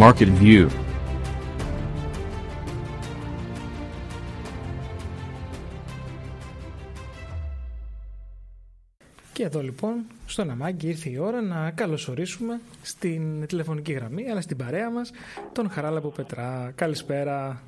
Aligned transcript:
Market 0.00 0.28
View 0.40 0.68
Και 9.32 9.42
εδώ 9.42 9.62
λοιπόν 9.62 10.04
στον 10.26 10.50
Αμάγκη 10.50 10.88
ήρθε 10.88 11.10
η 11.10 11.18
ώρα 11.18 11.40
να 11.42 11.70
καλωσορίσουμε 11.70 12.60
στην 12.82 13.46
τηλεφωνική 13.46 13.92
γραμμή 13.92 14.30
αλλά 14.30 14.40
στην 14.40 14.56
παρέα 14.56 14.90
μας 14.90 15.10
τον 15.52 15.70
Χαράλαμπο 15.70 16.08
Πετρά. 16.08 16.72
Καλησπέρα. 16.74 17.62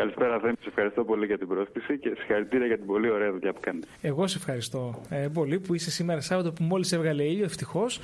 Καλησπέρα, 0.00 0.38
Δέμη. 0.38 0.54
Σε 0.60 0.68
ευχαριστώ 0.68 1.04
πολύ 1.04 1.26
για 1.26 1.38
την 1.38 1.48
πρόσκληση 1.48 1.98
και 1.98 2.12
συγχαρητήρια 2.18 2.66
για 2.66 2.76
την 2.76 2.86
πολύ 2.86 3.10
ωραία 3.10 3.32
δουλειά 3.32 3.52
που 3.52 3.60
κάνετε. 3.60 3.86
Εγώ 4.00 4.26
σε 4.26 4.36
ευχαριστώ 4.38 5.02
ε, 5.10 5.28
πολύ 5.32 5.60
που 5.60 5.74
είσαι 5.74 5.90
σήμερα 5.90 6.20
Σάββατο 6.20 6.52
που 6.52 6.62
μόλις 6.62 6.92
έβγαλε 6.92 7.22
ήλιο, 7.22 7.44
ευτυχώς. 7.44 8.00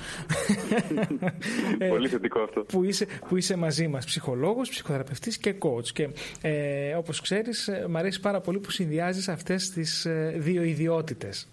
πολύ 1.89 2.07
θετικό 2.07 2.39
αυτό. 2.39 2.61
Που 2.61 2.83
είσαι, 2.83 3.07
που 3.27 3.37
είσαι 3.37 3.57
μαζί 3.57 3.87
μας, 3.87 4.05
ψυχολόγος, 4.05 4.69
ψυχοθεραπευτής 4.69 5.37
και 5.37 5.55
coach. 5.59 5.87
Και 5.93 6.09
ε, 6.41 6.93
όπως 6.93 7.21
ξέρεις, 7.21 7.67
ε, 7.67 7.85
μου 7.89 7.97
αρέσει 7.97 8.21
πάρα 8.21 8.41
πολύ 8.41 8.59
που 8.59 8.71
συνδυάζεις 8.71 9.27
αυτές 9.27 9.69
τις 9.69 10.05
ε, 10.05 10.33
δύο 10.37 10.63
ιδιότητες. 10.63 11.49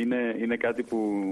Είναι, 0.00 0.36
είναι 0.38 0.56
κάτι 0.56 0.82
που, 0.82 1.22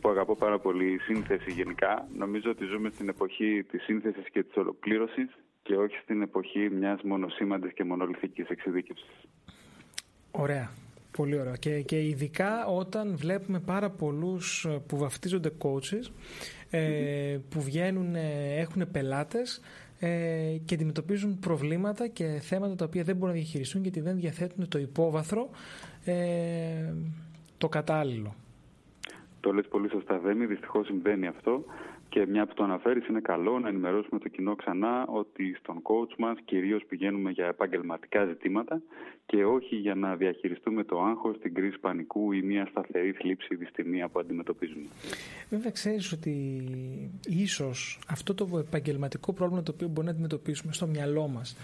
που 0.00 0.08
αγαπώ 0.08 0.36
πάρα 0.36 0.58
πολύ, 0.58 0.92
η 0.92 0.98
σύνθεση 0.98 1.50
γενικά. 1.50 2.08
Νομίζω 2.16 2.50
ότι 2.50 2.64
ζούμε 2.64 2.90
στην 2.94 3.08
εποχή 3.08 3.64
της 3.70 3.82
σύνθεσης 3.82 4.30
και 4.30 4.42
της 4.42 4.56
ολοκλήρωσης 4.56 5.28
και 5.68 5.76
όχι 5.76 5.96
στην 6.02 6.22
εποχή 6.22 6.70
μιας 6.70 7.02
μονοσήμαντης 7.02 7.72
και 7.72 7.84
μονολυθικής 7.84 8.48
εξειδίκευσης. 8.48 9.28
Ωραία. 10.30 10.70
Πολύ 11.16 11.38
ωραία. 11.38 11.56
Και, 11.56 11.80
και 11.80 12.02
ειδικά 12.02 12.66
όταν 12.66 13.16
βλέπουμε 13.16 13.60
πάρα 13.60 13.90
πολλούς 13.90 14.66
που 14.86 14.96
βαφτίζονται 14.96 15.50
coaches, 15.58 16.10
ε, 16.70 17.38
που 17.50 17.60
βγαίνουν, 17.60 18.14
ε, 18.14 18.54
έχουν 18.56 18.90
πελάτες 18.90 19.60
ε, 19.98 20.08
και 20.64 20.74
αντιμετωπίζουν 20.74 21.38
προβλήματα 21.38 22.08
και 22.08 22.24
θέματα 22.24 22.74
τα 22.74 22.84
οποία 22.84 23.02
δεν 23.02 23.16
μπορούν 23.16 23.34
να 23.34 23.40
διαχειριστούν 23.40 23.82
γιατί 23.82 24.00
δεν 24.00 24.16
διαθέτουν 24.16 24.68
το 24.68 24.78
υπόβαθρο 24.78 25.50
ε, 26.04 26.92
το 27.58 27.68
κατάλληλο. 27.68 28.34
Το 29.40 29.52
λες 29.52 29.68
πολύ 29.68 29.90
σωστά, 29.90 30.18
Δέμη. 30.18 30.46
Δυστυχώς 30.46 30.86
συμβαίνει 30.86 31.26
αυτό 31.26 31.64
και 32.18 32.26
μια 32.26 32.46
που 32.46 32.54
το 32.54 32.64
αναφέρεις 32.64 33.06
είναι 33.06 33.20
καλό 33.20 33.58
να 33.58 33.68
ενημερώσουμε 33.68 34.18
το 34.20 34.28
κοινό 34.28 34.54
ξανά 34.54 35.06
ότι 35.06 35.56
στον 35.60 35.82
coach 35.82 36.14
μας 36.18 36.38
κυρίως 36.44 36.84
πηγαίνουμε 36.88 37.30
για 37.30 37.46
επαγγελματικά 37.46 38.24
ζητήματα 38.24 38.82
και 39.26 39.44
όχι 39.44 39.76
για 39.76 39.94
να 39.94 40.16
διαχειριστούμε 40.16 40.84
το 40.84 41.02
άγχος, 41.02 41.38
την 41.38 41.54
κρίση 41.54 41.78
πανικού 41.78 42.32
ή 42.32 42.42
μια 42.42 42.66
σταθερή 42.70 43.12
θλίψη 43.12 43.54
δυστημία 43.54 44.08
που 44.08 44.18
αντιμετωπίζουμε. 44.18 44.86
Βέβαια 45.50 45.70
ξέρεις 45.70 46.12
ότι 46.12 46.62
ίσως 47.26 47.98
αυτό 48.08 48.34
το 48.34 48.58
επαγγελματικό 48.58 49.32
πρόβλημα 49.32 49.62
το 49.62 49.72
οποίο 49.74 49.88
μπορεί 49.88 50.06
να 50.06 50.12
αντιμετωπίσουμε 50.12 50.72
στο 50.72 50.86
μυαλό 50.86 51.28
μας 51.28 51.56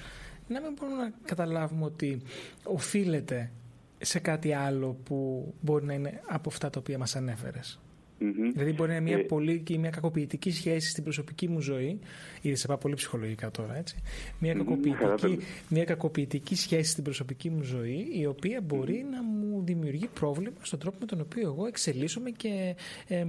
να 0.48 0.60
μην 0.60 0.72
μπορούμε 0.72 1.02
να 1.02 1.12
καταλάβουμε 1.24 1.84
ότι 1.84 2.22
οφείλεται 2.64 3.50
σε 3.98 4.18
κάτι 4.18 4.52
άλλο 4.52 4.96
που 5.04 5.46
μπορεί 5.60 5.84
να 5.84 5.92
είναι 5.94 6.20
από 6.26 6.48
αυτά 6.48 6.70
τα 6.70 6.78
οποία 6.80 6.98
μας 6.98 7.16
ανέφερες. 7.16 7.78
Mm-hmm. 8.20 8.50
Δηλαδή 8.52 8.72
μπορεί 8.72 8.90
να 8.90 8.96
είναι 8.96 9.04
μια 9.04 9.18
ε... 9.18 9.22
πολύ 9.22 9.58
και 9.58 9.78
μια 9.78 9.90
κακοποιητική 9.90 10.50
σχέση 10.50 10.88
στην 10.88 11.02
προσωπική 11.02 11.48
μου 11.48 11.60
ζωή. 11.60 11.98
Ήδη 12.40 12.56
σε 12.56 12.66
πάω 12.66 12.76
πολύ 12.76 12.94
ψυχολογικά 12.94 13.50
τώρα, 13.50 13.76
έτσι. 13.76 13.96
Μια, 14.38 14.54
κακοποιητική, 14.54 15.38
μια 15.68 15.84
κακοποιητική 15.84 16.54
σχέση 16.54 16.90
στην 16.90 17.04
προσωπική 17.04 17.50
μου 17.50 17.62
ζωή, 17.62 18.08
η 18.12 18.26
οποία 18.26 18.60
μπορεί 18.60 19.06
να 19.10 19.22
μου 19.22 19.62
δημιουργεί 19.64 20.08
πρόβλημα 20.14 20.56
στον 20.62 20.78
τρόπο 20.78 20.96
με 21.00 21.06
τον 21.06 21.20
οποίο 21.20 21.42
εγώ 21.42 21.66
εξελίσσομαι 21.66 22.30
και 22.30 22.76
ε, 23.08 23.24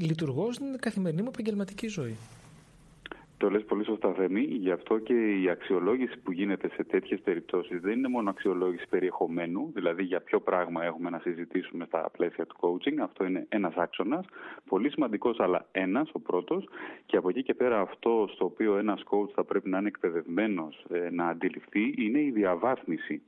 λειτουργώ 0.00 0.52
στην 0.52 0.66
καθημερινή 0.80 1.22
μου 1.22 1.28
επαγγελματική 1.32 1.88
ζωή. 1.88 2.16
Το 3.40 3.50
λες 3.50 3.64
πολύ 3.64 3.84
σωστά 3.84 4.12
Θέμη, 4.12 4.40
γι' 4.40 4.70
αυτό 4.70 4.98
και 4.98 5.14
η 5.42 5.48
αξιολόγηση 5.50 6.18
που 6.18 6.32
γίνεται 6.32 6.68
σε 6.68 6.84
τέτοιες 6.84 7.20
περιπτώσεις 7.20 7.80
δεν 7.80 7.98
είναι 7.98 8.08
μόνο 8.08 8.30
αξιολόγηση 8.30 8.86
περιεχομένου, 8.88 9.70
δηλαδή 9.74 10.02
για 10.02 10.20
ποιο 10.20 10.40
πράγμα 10.40 10.84
έχουμε 10.84 11.10
να 11.10 11.18
συζητήσουμε 11.18 11.84
στα 11.84 12.10
πλαίσια 12.16 12.46
του 12.46 12.56
coaching, 12.60 12.98
αυτό 13.02 13.24
είναι 13.24 13.46
ένας 13.48 13.74
άξονας, 13.76 14.26
πολύ 14.68 14.90
σημαντικός 14.90 15.40
αλλά 15.40 15.66
ένας, 15.72 16.10
ο 16.12 16.20
πρώτος, 16.20 16.68
και 17.06 17.16
από 17.16 17.28
εκεί 17.28 17.42
και 17.42 17.54
πέρα 17.54 17.80
αυτό 17.80 18.28
στο 18.34 18.44
οποίο 18.44 18.76
ένας 18.76 19.02
coach 19.10 19.30
θα 19.34 19.44
πρέπει 19.44 19.68
να 19.68 19.78
είναι 19.78 19.88
εκπαιδευμένος 19.88 20.84
ε, 20.90 21.10
να 21.10 21.26
αντιληφθεί 21.28 21.94
είναι 21.96 22.20
η 22.20 22.30
διαβάθμιση 22.30 23.22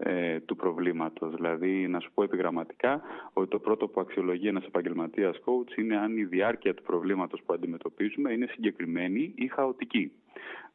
ε, 0.00 0.40
του 0.40 0.56
προβλήματος. 0.56 1.34
Δηλαδή, 1.34 1.88
να 1.88 2.00
σου 2.00 2.10
πω 2.14 2.22
επιγραμματικά 2.22 3.02
ότι 3.32 3.48
το 3.48 3.58
πρώτο 3.58 3.88
που 3.88 4.00
αξιολογεί 4.00 4.48
ένας 4.48 4.64
επαγγελματίας 4.64 5.36
coach 5.44 5.78
είναι 5.78 5.96
αν 5.96 6.16
η 6.16 6.24
διάρκεια 6.24 6.74
του 6.74 6.82
προβλήματος 6.82 7.42
που 7.46 7.52
αντιμετωπίζουμε 7.52 8.32
είναι 8.32 8.46
συγκεκριμένη 8.46 9.32
ή 9.36 9.46
χαοτική. 9.46 10.12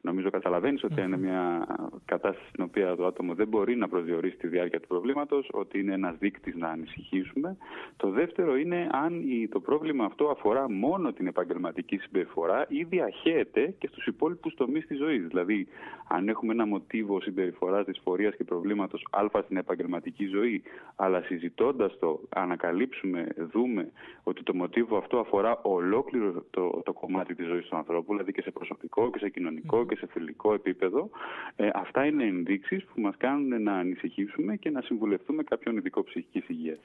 Νομίζω 0.00 0.30
καταλαβαίνεις 0.30 0.84
ότι 0.84 1.00
είναι 1.00 1.16
μια 1.16 1.66
κατάσταση 2.04 2.48
στην 2.48 2.64
οποία 2.64 2.96
το 2.96 3.06
άτομο 3.06 3.34
δεν 3.34 3.48
μπορεί 3.48 3.76
να 3.76 3.88
προσδιορίσει 3.88 4.36
τη 4.36 4.46
διάρκεια 4.46 4.80
του 4.80 4.88
προβλήματος, 4.88 5.48
ότι 5.52 5.78
είναι 5.78 5.92
ένας 5.92 6.16
δείκτης 6.18 6.54
να 6.54 6.68
ανησυχήσουμε. 6.68 7.56
Το 7.96 8.10
δεύτερο 8.10 8.56
είναι 8.56 8.88
αν 8.92 9.22
το 9.50 9.60
πρόβλημα 9.60 10.04
αυτό 10.04 10.28
αφορά 10.28 10.70
μόνο 10.70 11.12
την 11.12 11.26
επαγγελματική 11.26 11.96
συμπεριφορά 11.96 12.66
ή 12.68 12.84
διαχέεται 12.84 13.74
και 13.78 13.86
στους 13.86 14.06
υπόλοιπους 14.06 14.54
τομείς 14.54 14.86
της 14.86 14.98
ζωής. 14.98 15.26
Δηλαδή, 15.26 15.66
αν 16.08 16.28
έχουμε 16.28 16.52
ένα 16.52 16.66
μοτίβο 16.66 17.20
συμπεριφοράς, 17.20 17.84
δυσφορία 17.84 18.30
και 18.30 18.44
προβλήματος 18.44 19.06
Α 19.10 19.42
στην 19.44 19.56
επαγγελματική 19.56 20.26
ζωή, 20.26 20.62
αλλά 20.96 21.22
συζητώντας 21.22 21.98
το, 21.98 22.20
ανακαλύψουμε, 22.28 23.26
δούμε 23.52 23.90
ότι 24.22 24.42
το 24.42 24.54
μοτίβο 24.54 24.96
αυτό 24.96 25.18
αφορά 25.18 25.60
ολόκληρο 25.62 26.44
το, 26.50 26.82
το 26.84 26.92
κομμάτι 26.92 27.34
της 27.34 27.46
ζωής 27.46 27.66
του 27.66 27.76
ανθρώπου, 27.76 28.12
δηλαδή 28.12 28.32
και 28.32 28.42
σε 28.42 28.50
προσωπικό 28.50 29.10
και 29.10 29.18
σε 29.18 29.28
κοινωνικό 29.28 29.53
και 29.88 29.96
σε 29.96 30.06
φιλικό 30.06 30.54
επίπεδο, 30.54 31.10
ε, 31.56 31.68
αυτά 31.74 32.06
είναι 32.06 32.24
ενδείξεις 32.24 32.84
που 32.84 33.00
μας 33.00 33.14
κάνουν 33.16 33.62
να 33.62 33.72
ανησυχήσουμε 33.72 34.56
και 34.56 34.70
να 34.70 34.80
συμβουλευτούμε 34.80 35.42
κάποιον 35.42 35.76
ειδικό 35.76 36.04
ψυχικής 36.04 36.48
υγείας. 36.48 36.78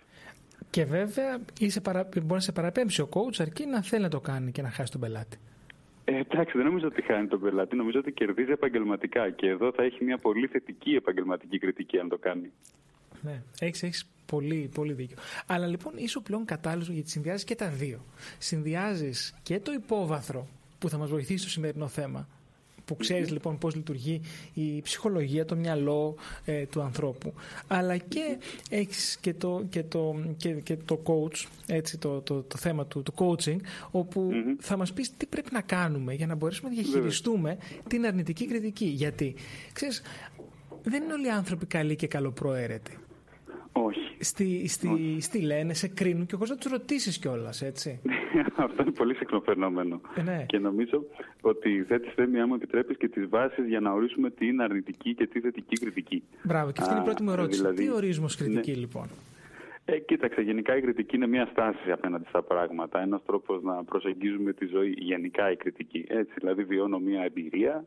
Και 0.70 0.86
βέβαια 0.86 1.40
είσαι 1.60 1.82
παρα... 1.82 2.04
μπορεί 2.04 2.26
να 2.28 2.40
σε 2.40 2.52
παραπέμψει 2.52 3.02
ο 3.02 3.10
coach 3.12 3.36
αρκεί 3.40 3.66
να 3.66 3.82
θέλει 3.82 4.04
να 4.04 4.10
το 4.10 4.20
κάνει 4.20 4.52
και 4.52 4.62
να 4.62 4.70
χάσει 4.70 4.92
τον 4.92 5.02
πελάτη. 5.02 5.38
Ε, 6.06 6.20
εντάξει, 6.20 6.58
δεν 6.58 6.66
νομίζω 6.66 6.88
ότι 6.88 7.02
χάνει 7.02 7.28
τον 7.28 7.40
πελάτη. 7.42 7.76
Νομίζω 7.76 8.00
ότι 8.00 8.12
κερδίζει 8.12 8.52
επαγγελματικά 8.52 9.30
και 9.30 9.48
εδώ 9.48 9.72
θα 9.72 9.84
έχει 9.84 10.04
μια 10.04 10.18
πολύ 10.18 10.48
θετική 10.48 10.92
επαγγελματική 10.96 11.60
κριτική 11.60 12.00
αν 12.00 12.10
το 12.10 12.18
κάνει. 12.18 12.52
Ναι, 13.22 13.42
έχεις 13.60 13.84
έχεις 13.84 14.10
πολύ, 14.26 14.70
πολύ 14.74 14.94
δίκιο. 14.94 15.18
Αλλά 15.48 15.68
λοιπόν 15.68 15.94
είσαι 15.96 16.20
πλέον 16.20 16.46
κατάλληλος 16.46 16.90
γιατί 16.90 17.10
συνδυάζεις 17.10 17.44
και 17.44 17.56
τα 17.56 17.70
δύο. 17.70 18.06
Συνδυάζεις 18.38 19.36
και 19.44 19.60
το 19.60 19.72
υπόβαθρο 19.72 20.48
που 20.80 20.90
θα 20.90 20.98
μας 20.98 21.10
βοηθήσει 21.10 21.38
στο 21.38 21.50
σημερινό 21.50 21.88
θέμα 21.88 22.28
που 22.90 22.96
ξέρεις 22.96 23.32
λοιπόν 23.32 23.58
πώς 23.58 23.76
λειτουργεί 23.76 24.22
η 24.54 24.82
ψυχολογία, 24.82 25.46
το 25.46 25.56
μυαλό 25.56 26.16
ε, 26.46 26.66
του 26.66 26.82
ανθρώπου. 26.82 27.34
Αλλά 27.68 27.98
και 27.98 28.38
έχεις 28.70 29.18
και 29.22 29.34
το, 29.34 29.64
και 29.70 29.84
το, 29.84 30.16
και, 30.38 30.50
και 30.52 30.76
το 30.86 31.02
coach, 31.06 31.46
έτσι, 31.68 31.98
το, 31.98 32.22
το, 32.22 32.42
το 32.42 32.58
θέμα 32.58 32.86
του, 32.86 33.04
του 33.04 33.14
coaching, 33.16 33.58
όπου 33.92 34.32
θα 34.60 34.78
μας 34.78 34.94
πεις 34.94 35.18
τι 35.18 35.26
πρέπει 35.26 35.50
να 35.52 35.62
κάνουμε 35.62 36.14
για 36.14 36.28
να 36.28 36.36
μπορέσουμε 36.36 36.70
να 36.70 36.76
διαχειριστούμε 36.76 37.58
την 37.88 38.06
αρνητική 38.06 38.48
κριτική. 38.48 38.86
Γιατί, 38.86 39.36
ξέρεις, 39.74 40.02
δεν 40.84 41.04
είναι 41.04 41.14
όλοι 41.14 41.26
οι 41.26 41.32
άνθρωποι 41.32 41.66
καλοί 41.66 41.96
και 41.96 42.08
καλοπροαίρετοι. 42.08 42.98
Όχι. 43.86 44.16
Στη, 44.20 44.68
στη, 44.68 45.18
στη 45.20 45.42
λένε, 45.42 45.74
σε 45.74 45.88
κρίνουν 45.88 46.26
και 46.26 46.36
χωρίς 46.36 46.50
να 46.50 46.58
τους 46.58 46.72
ρωτήσεις 46.72 47.20
κιόλας, 47.20 47.62
έτσι. 47.62 48.00
Αυτό 48.66 48.82
είναι 48.82 48.92
πολύ 48.92 49.16
συχνοφερνόμενο. 49.16 50.02
Ε, 50.16 50.22
ναι. 50.22 50.46
Και 50.48 50.58
νομίζω 50.58 51.06
ότι 51.42 51.84
θέτει 51.88 52.10
θέμη, 52.16 52.40
άμα 52.40 52.56
επιτρέπεις, 52.56 52.98
και 52.98 53.08
τις 53.08 53.30
βάσεις 53.30 53.68
για 53.68 53.80
να 53.80 53.92
ορίσουμε 53.92 54.30
τι 54.30 54.48
είναι 54.48 54.64
αρνητική 54.64 55.16
και 55.16 55.28
τι 55.28 55.40
θετική 55.40 55.76
κριτική. 55.76 56.24
Μπράβο, 56.44 56.72
και 56.72 56.82
αυτή 56.82 56.94
είναι 56.94 57.02
η 57.02 57.06
πρώτη 57.06 57.24
μου 57.24 57.32
ερώτηση. 57.32 57.60
Δηλαδή, 57.60 57.84
τι 57.84 57.92
ορίζουμε 57.92 58.26
ως 58.26 58.36
κριτική, 58.36 58.72
ναι. 58.72 58.78
λοιπόν; 58.78 59.08
Ε, 59.86 60.00
κοίταξε, 60.00 60.42
γενικά 60.42 60.78
η 60.78 60.82
κριτική 60.82 61.16
είναι 61.16 61.28
μια 61.28 61.48
στάση 61.52 61.92
απέναντι 61.92 62.26
στα 62.30 62.42
πράγματα. 62.42 63.02
Ένας 63.02 63.22
τρόπος 63.26 63.64
να 63.64 63.84
προσεγγίζουμε 63.84 64.54
τη 64.54 64.66
ζωή, 64.66 64.90
γενικά 64.98 65.52
η 65.52 65.56
κριτική. 65.56 66.06
Έτσι, 66.08 66.34
δηλαδή, 66.38 66.64
βιώνω 66.64 67.00
μια 67.00 67.22
εμπειρία, 67.24 67.76
ε, 67.76 67.84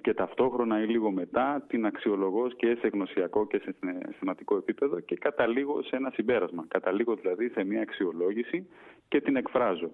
και 0.00 0.14
ταυτόχρονα 0.14 0.82
ή 0.82 0.86
λίγο 0.86 1.10
μετά 1.10 1.64
την 1.68 1.86
αξιολογώ 1.86 2.48
και 2.48 2.76
σε 2.80 2.88
γνωσιακό 2.88 3.46
και 3.46 3.58
σε 3.58 3.74
θεματικό 4.18 4.56
επίπεδο 4.56 5.00
και 5.00 5.16
καταλήγω 5.16 5.82
σε 5.82 5.96
ένα 5.96 6.10
συμπέρασμα. 6.10 6.64
Καταλήγω 6.68 7.14
δηλαδή 7.14 7.48
σε 7.48 7.64
μια 7.64 7.80
αξιολόγηση 7.80 8.66
και 9.08 9.20
την 9.20 9.36
εκφράζω. 9.36 9.90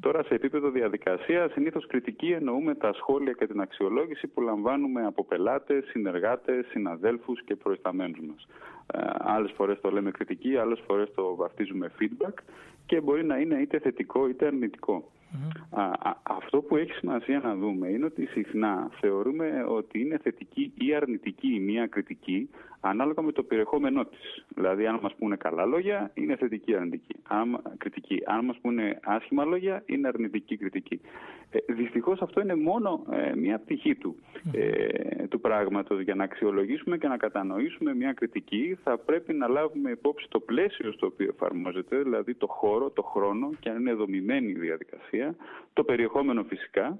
Τώρα 0.00 0.22
σε 0.22 0.34
επίπεδο 0.34 0.70
διαδικασίας 0.70 1.52
συνήθως 1.52 1.86
κριτική 1.86 2.30
εννοούμε 2.30 2.74
τα 2.74 2.92
σχόλια 2.92 3.32
και 3.32 3.46
την 3.46 3.60
αξιολόγηση 3.60 4.26
που 4.26 4.40
λαμβάνουμε 4.40 5.06
από 5.06 5.24
πελάτες, 5.24 5.84
συνεργάτες, 5.84 6.66
συναδέλφους 6.66 7.42
και 7.44 7.56
προϊσταμένους 7.56 8.18
μας. 8.20 8.46
Ε, 8.94 9.06
άλλες 9.18 9.52
φορές 9.52 9.80
το 9.80 9.90
λέμε 9.90 10.10
κριτική, 10.10 10.56
άλλες 10.56 10.82
φορές 10.86 11.14
το 11.14 11.34
βαφτίζουμε 11.34 11.90
feedback 12.00 12.34
και 12.86 13.00
μπορεί 13.00 13.24
να 13.24 13.38
είναι 13.38 13.60
είτε 13.60 13.78
θετικό 13.78 14.28
είτε 14.28 14.46
αρνητικό. 14.46 15.10
Α, 15.70 15.90
αυτό 16.22 16.60
που 16.60 16.76
έχει 16.76 16.92
σημασία 16.92 17.38
να 17.38 17.54
δούμε 17.54 17.88
είναι 17.88 18.04
ότι 18.04 18.26
συχνά 18.26 18.90
θεωρούμε 19.00 19.64
ότι 19.68 20.00
είναι 20.00 20.18
θετική 20.22 20.72
ή 20.78 20.94
αρνητική 20.94 21.54
η 21.54 21.60
μία 21.60 21.86
κριτική 21.86 22.48
ανάλογα 22.80 23.22
με 23.22 23.32
το 23.32 23.42
περιεχόμενό 23.42 24.04
της. 24.04 24.44
Δηλαδή, 24.48 24.86
αν 24.86 24.98
μας 25.02 25.14
πούνε 25.18 25.36
καλά 25.36 25.64
λόγια, 25.64 26.10
είναι 26.14 26.36
θετική 26.36 26.74
αρνητική. 26.74 27.14
Αν, 27.28 27.62
κριτική. 27.78 28.22
Αν 28.26 28.44
μας 28.44 28.58
πούνε 28.60 28.98
άσχημα 29.04 29.44
λόγια, 29.44 29.82
είναι 29.86 30.08
αρνητική 30.08 30.56
κριτική. 30.56 31.00
Ε, 31.50 31.72
δυστυχώς 31.72 32.22
αυτό 32.22 32.40
είναι 32.40 32.54
μόνο 32.54 33.04
ε, 33.10 33.34
μια 33.34 33.58
πτυχή 33.58 33.94
του, 33.94 34.16
ε, 34.52 35.26
του 35.26 35.40
πράγματος. 35.40 36.00
Για 36.00 36.14
να 36.14 36.24
αξιολογήσουμε 36.24 36.98
και 36.98 37.08
να 37.08 37.16
κατανοήσουμε 37.16 37.94
μια 37.94 38.12
κριτική, 38.12 38.78
θα 38.84 38.98
πρέπει 38.98 39.32
να 39.34 39.48
λάβουμε 39.48 39.90
υπόψη 39.90 40.26
το 40.28 40.40
πλαίσιο 40.40 40.92
στο 40.92 41.06
οποίο 41.06 41.28
εφαρμόζεται, 41.34 41.96
δηλαδή 41.96 42.34
το 42.34 42.46
χώρο, 42.46 42.90
το 42.90 43.02
χρόνο 43.02 43.50
και 43.60 43.68
αν 43.70 43.80
είναι 43.80 43.92
δομημένη 43.92 44.50
η 44.50 44.58
διαδικασία, 44.58 45.19
το 45.72 45.84
περιεχόμενο 45.84 46.42
φυσικά, 46.42 46.98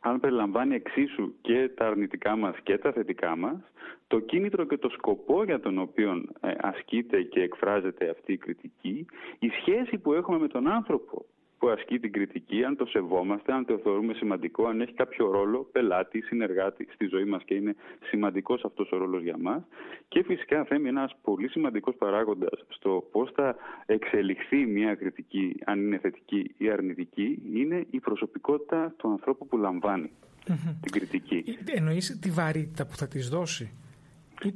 αν 0.00 0.20
περιλαμβάνει 0.20 0.74
εξίσου 0.74 1.34
και 1.40 1.68
τα 1.68 1.86
αρνητικά 1.86 2.36
μας 2.36 2.54
και 2.62 2.78
τα 2.78 2.92
θετικά 2.92 3.36
μας, 3.36 3.60
το 4.06 4.20
κίνητρο 4.20 4.64
και 4.64 4.76
το 4.76 4.88
σκοπό 4.88 5.44
για 5.44 5.60
τον 5.60 5.78
οποίο 5.78 6.24
ε, 6.40 6.52
ασκείται 6.60 7.22
και 7.22 7.42
εκφράζεται 7.42 8.10
αυτή 8.10 8.32
η 8.32 8.36
κριτική, 8.36 9.06
η 9.38 9.48
σχέση 9.48 9.98
που 9.98 10.12
έχουμε 10.12 10.38
με 10.38 10.48
τον 10.48 10.68
άνθρωπο 10.68 11.24
που 11.60 11.68
ασκεί 11.68 11.98
την 11.98 12.12
κριτική, 12.12 12.64
αν 12.64 12.76
το 12.76 12.86
σεβόμαστε, 12.86 13.52
αν 13.52 13.64
το 13.64 13.78
θεωρούμε 13.82 14.14
σημαντικό, 14.14 14.66
αν 14.66 14.80
έχει 14.80 14.92
κάποιο 14.92 15.30
ρόλο, 15.30 15.68
πελάτη, 15.72 16.20
συνεργάτη 16.20 16.88
στη 16.94 17.06
ζωή 17.06 17.24
μας 17.24 17.42
και 17.44 17.54
είναι 17.54 17.74
σημαντικός 18.08 18.64
αυτός 18.64 18.92
ο 18.92 18.96
ρόλος 18.96 19.22
για 19.22 19.36
μας. 19.38 19.62
Και 20.08 20.22
φυσικά 20.22 20.64
θέμει 20.64 20.88
ένας 20.88 21.16
πολύ 21.22 21.48
σημαντικός 21.48 21.94
παράγοντας 21.94 22.64
στο 22.68 23.08
πώς 23.12 23.30
θα 23.34 23.56
εξελιχθεί 23.86 24.66
μια 24.66 24.94
κριτική, 24.94 25.56
αν 25.64 25.80
είναι 25.80 25.98
θετική 25.98 26.54
ή 26.56 26.70
αρνητική, 26.70 27.42
είναι 27.54 27.86
η 27.90 28.00
προσωπικότητα 28.00 28.94
του 28.96 29.08
ανθρώπου 29.08 29.46
που 29.46 29.56
λαμβάνει 29.56 30.10
την 30.80 30.92
κριτική. 30.92 31.44
Εννοείς 31.64 32.18
τη 32.18 32.30
βαρύτητα 32.30 32.86
που 32.86 32.96
θα 32.96 33.08
της 33.08 33.28
δώσει; 33.28 33.72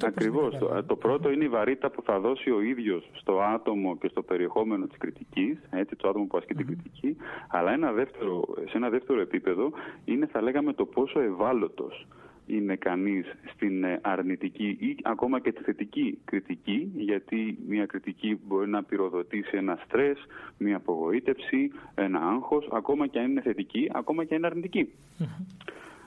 Ακριβώς. 0.02 0.58
Το, 0.58 0.84
το 0.86 0.96
πρώτο 0.96 1.30
είναι 1.30 1.44
η 1.44 1.48
βαρύτητα 1.48 1.90
που 1.90 2.02
θα 2.02 2.20
δώσει 2.20 2.50
ο 2.50 2.60
ίδιος 2.60 3.10
στο 3.12 3.40
άτομο 3.40 3.96
και 3.96 4.08
στο 4.08 4.22
περιεχόμενο 4.22 4.86
της 4.86 4.98
κριτικής, 4.98 5.58
έτσι, 5.70 5.96
το 5.96 6.08
άτομο 6.08 6.24
που 6.24 6.36
ασκεί 6.36 6.54
την 6.54 6.66
κριτική. 6.66 7.16
Αλλά 7.48 7.72
ένα 7.72 7.92
δεύτερο, 7.92 8.44
σε 8.68 8.76
ένα 8.76 8.88
δεύτερο 8.88 9.20
επίπεδο 9.20 9.72
είναι, 10.04 10.26
θα 10.26 10.42
λέγαμε, 10.42 10.72
το 10.72 10.84
πόσο 10.84 11.20
ευάλωτος 11.20 12.06
είναι 12.46 12.76
κανείς 12.76 13.26
στην 13.54 13.84
ε, 13.84 14.00
αρνητική 14.02 14.76
ή 14.80 14.96
ακόμα 15.02 15.40
και 15.40 15.52
τη 15.52 15.62
θετική 15.62 16.18
κριτική, 16.24 16.92
γιατί 16.94 17.58
μια 17.68 17.86
κριτική 17.86 18.40
μπορεί 18.46 18.68
να 18.68 18.82
πυροδοτήσει 18.82 19.56
ένα 19.56 19.78
στρες, 19.84 20.18
μια 20.58 20.76
απογοήτευση, 20.76 21.70
ένα 21.94 22.18
άγχος, 22.18 22.68
ακόμα 22.72 23.06
και 23.06 23.18
αν 23.18 23.30
είναι 23.30 23.40
θετική, 23.40 23.90
ακόμα 23.92 24.24
και 24.24 24.34
αν 24.34 24.38
είναι 24.38 24.50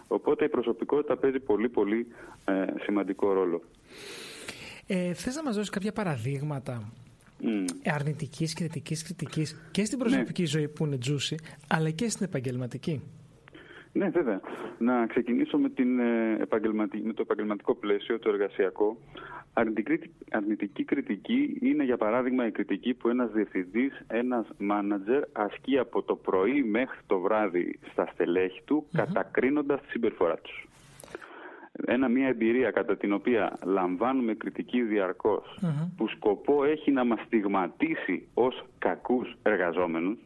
Οπότε 0.08 0.46
η 0.46 0.50
προσωπικότητα 0.50 1.18
παίζει 1.18 1.40
πολύ 1.40 1.70
πολύ 1.70 2.08
ε, 2.46 2.66
σημαντικό 2.82 3.34
ρόλο. 3.34 3.62
Ε, 4.88 5.14
θες 5.14 5.36
να 5.36 5.44
μας 5.44 5.56
δώσεις 5.56 5.70
κάποια 5.70 5.92
παραδείγματα 5.92 6.92
mm. 7.42 7.66
αρνητικής 7.86 8.54
και 8.54 8.64
θετικής 8.64 9.04
κριτικής 9.04 9.70
και 9.72 9.86
στην 9.86 10.00
προσωπική 10.00 10.42
ναι. 10.42 10.48
ζωή 10.48 10.68
που 10.68 10.86
είναι 10.86 10.98
τζούσι, 10.98 11.36
αλλά 11.68 11.90
και 11.90 12.10
στην 12.10 12.26
επαγγελματική; 12.26 13.02
Ναι, 13.92 14.10
βέβαια. 14.10 14.42
Να 14.78 15.08
ξεκινήσω 15.08 15.58
με, 15.58 15.70
την, 15.70 16.00
ε, 16.00 16.38
με 17.04 17.14
το 17.14 17.22
επαγγελματικό 17.22 17.76
πλαίσιο, 17.76 18.20
το 18.20 18.30
εργασιακό. 18.30 18.98
Αρνητική 20.32 20.84
κριτική 20.84 21.58
είναι, 21.62 21.84
για 21.84 21.98
παράδειγμα, 21.98 22.46
η 22.46 22.52
κριτική 22.52 22.94
που 22.94 23.10
ένας 23.10 23.32
διευθυντής, 23.32 24.04
ένας 24.08 24.48
μάνατζερ 24.58 25.24
ασκεί 25.32 25.78
από 25.78 26.04
το 26.04 26.16
πρωί 26.16 26.64
μέχρι 26.64 27.00
το 27.08 27.20
βράδυ 27.20 27.80
στα 27.92 28.10
στελέχη 28.14 28.62
του, 28.66 28.84
mm-hmm. 28.84 28.98
κατακρίνοντας 28.98 29.82
τη 29.82 29.90
συμπεριφορά 29.90 30.36
τους. 30.36 30.68
Ένα, 31.86 32.08
μια 32.08 32.28
εμπειρία 32.28 32.72
κατά 32.72 32.98
την 32.98 33.14
οποία 33.14 33.58
λαμβάνουμε 33.64 34.34
κριτική 34.34 34.82
που 35.98 36.08
σκοπό 36.08 36.64
έχει 36.64 36.92
να 36.92 37.06
μας 37.06 37.20
στιγματίσει 37.26 38.28
ως 38.34 38.66
κακούς 38.80 39.36
εργαζόμενους, 39.42 40.18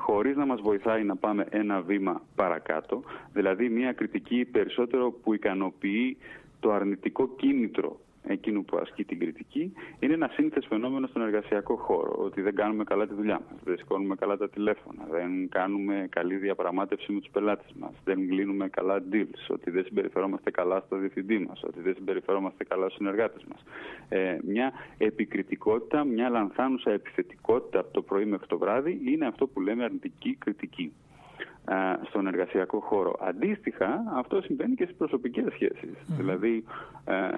χωρίς 0.00 0.36
να 0.36 0.46
μας 0.46 0.60
βοηθάει 0.60 1.04
να 1.04 1.16
πάμε 1.16 1.46
ένα 1.50 1.80
βήμα 1.80 2.22
παρακάτω, 2.34 3.02
δηλαδή 3.32 3.68
μια 3.68 3.92
κριτική 3.92 4.44
περισσότερο 4.44 5.10
που 5.12 5.34
ικανοποιεί 5.34 6.16
το 6.60 6.72
αρνητικό 6.72 7.28
κίνητρο 7.28 8.00
εκείνου 8.22 8.64
που 8.64 8.76
ασκεί 8.76 9.04
την 9.04 9.18
κριτική, 9.18 9.72
είναι 9.98 10.14
ένα 10.14 10.30
σύνθεση 10.32 10.66
φαινόμενο 10.68 11.06
στον 11.06 11.22
εργασιακό 11.22 11.76
χώρο. 11.76 12.14
Ότι 12.18 12.40
δεν 12.40 12.54
κάνουμε 12.54 12.84
καλά 12.84 13.06
τη 13.06 13.14
δουλειά 13.14 13.40
μας, 13.50 13.60
δεν 13.64 13.76
σηκώνουμε 13.76 14.14
καλά 14.14 14.36
τα 14.36 14.48
τηλέφωνα, 14.48 15.06
δεν 15.10 15.48
κάνουμε 15.48 16.06
καλή 16.10 16.36
διαπραγμάτευση 16.36 17.12
με 17.12 17.20
τους 17.20 17.30
πελάτες 17.30 17.72
μας, 17.78 17.92
δεν 18.04 18.28
κλείνουμε 18.28 18.68
καλά 18.68 19.02
deals, 19.12 19.46
ότι 19.48 19.70
δεν 19.70 19.84
συμπεριφερόμαστε 19.84 20.50
καλά 20.50 20.82
στο 20.86 20.96
διευθυντή 20.96 21.38
μας, 21.38 21.62
ότι 21.62 21.80
δεν 21.80 21.94
συμπεριφερόμαστε 21.94 22.64
καλά 22.64 22.84
στους 22.84 22.96
συνεργάτες 22.96 23.44
μας. 23.44 23.64
Ε, 24.08 24.38
μια 24.42 24.72
επικριτικότητα, 24.98 26.04
μια 26.04 26.28
λανθάνουσα 26.28 26.90
επιθετικότητα 26.90 27.78
από 27.78 27.92
το 27.92 28.02
πρωί 28.02 28.24
μέχρι 28.24 28.46
το 28.46 28.58
βράδυ 28.58 29.00
είναι 29.04 29.26
αυτό 29.26 29.46
που 29.46 29.60
λέμε 29.60 29.84
αρνητική 29.84 30.36
κριτική 30.38 30.92
στον 32.08 32.26
εργασιακό 32.26 32.80
χώρο. 32.80 33.16
Αντίστοιχα, 33.20 34.04
αυτό 34.14 34.40
συμβαίνει 34.40 34.74
και 34.74 34.84
στις 34.84 34.96
προσωπικές 34.96 35.44
Δηλαδή, 36.16 36.64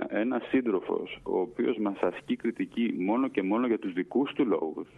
ένας 0.09 0.43
σύντροφος 0.49 1.19
ο 1.23 1.39
οποίος 1.39 1.79
μας 1.79 1.99
ασκεί 2.01 2.37
κριτική 2.37 2.95
μόνο 2.99 3.29
και 3.29 3.43
μόνο 3.43 3.67
για 3.67 3.79
τους 3.79 3.93
δικούς 3.93 4.33
του 4.33 4.47
λόγους, 4.47 4.89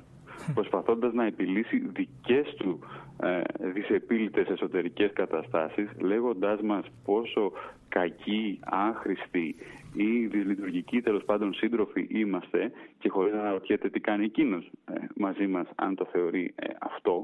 προσπαθώντας 0.54 1.12
να 1.12 1.24
επιλύσει 1.24 1.78
δικές 1.78 2.54
του 2.54 2.78
ε, 3.22 3.40
δυσεπίλητες 3.72 4.48
εσωτερικές 4.48 5.12
καταστάσεις, 5.12 5.88
λέγοντάς 6.00 6.60
μας 6.60 6.86
πόσο 7.04 7.52
κακοί, 7.88 8.58
άχρηστοι 8.64 9.54
ή 9.94 10.26
δυσλειτουργικοί 10.26 11.00
τέλος 11.00 11.24
πάντων 11.24 11.54
σύντροφοι 11.54 12.06
είμαστε 12.10 12.72
και 12.98 13.08
χωρίς 13.08 13.32
να 13.32 13.40
αναρωτιέται 13.40 13.88
τι 13.88 14.00
κάνει 14.00 14.24
εκείνος 14.24 14.70
ε, 14.84 14.94
μαζί 15.16 15.46
μας, 15.46 15.66
αν 15.74 15.94
το 15.94 16.04
θεωρεί 16.12 16.52
ε, 16.56 16.66
αυτό, 16.80 17.23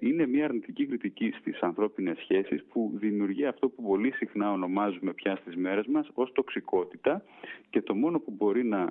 είναι 0.00 0.26
μια 0.26 0.44
αρνητική 0.44 0.86
κριτική 0.86 1.34
στις 1.40 1.60
ανθρώπινες 1.60 2.18
σχέσεις 2.18 2.64
που 2.64 2.92
δημιουργεί 2.94 3.46
αυτό 3.46 3.68
που 3.68 3.82
πολύ 3.82 4.12
συχνά 4.12 4.52
ονομάζουμε 4.52 5.12
πια 5.12 5.36
στις 5.36 5.56
μέρες 5.56 5.86
μας 5.86 6.08
ως 6.14 6.32
τοξικότητα 6.32 7.22
και 7.70 7.82
το 7.82 7.94
μόνο 7.94 8.18
που 8.18 8.30
μπορεί 8.30 8.64
να, 8.64 8.88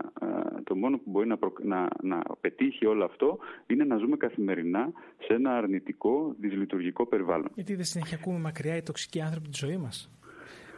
το 0.64 0.76
μόνο 0.76 0.98
που 0.98 1.10
μπορεί 1.10 1.28
να, 1.28 1.38
να, 1.64 1.88
να 2.02 2.22
πετύχει 2.42 2.86
όλο 2.86 3.06
αυτό 3.06 3.38
είναι 3.68 3.84
να 3.84 3.98
ζούμε 3.98 4.18
καθημερινά 4.18 4.92
σε 5.20 5.34
ένα 5.34 5.58
αρνητικό, 5.58 6.36
δυσλειτουργικό 6.40 7.06
περιβάλλον. 7.06 7.50
Γιατί 7.56 7.76
δεν 7.76 7.86
συνέχεια 7.86 8.18
ακούμε 8.22 8.40
μακριά 8.40 8.76
οι 8.76 8.84
τοξικοί 8.84 9.22
άνθρωποι 9.22 9.50
τη 9.50 9.58
ζωή 9.58 9.78
μας; 9.78 10.12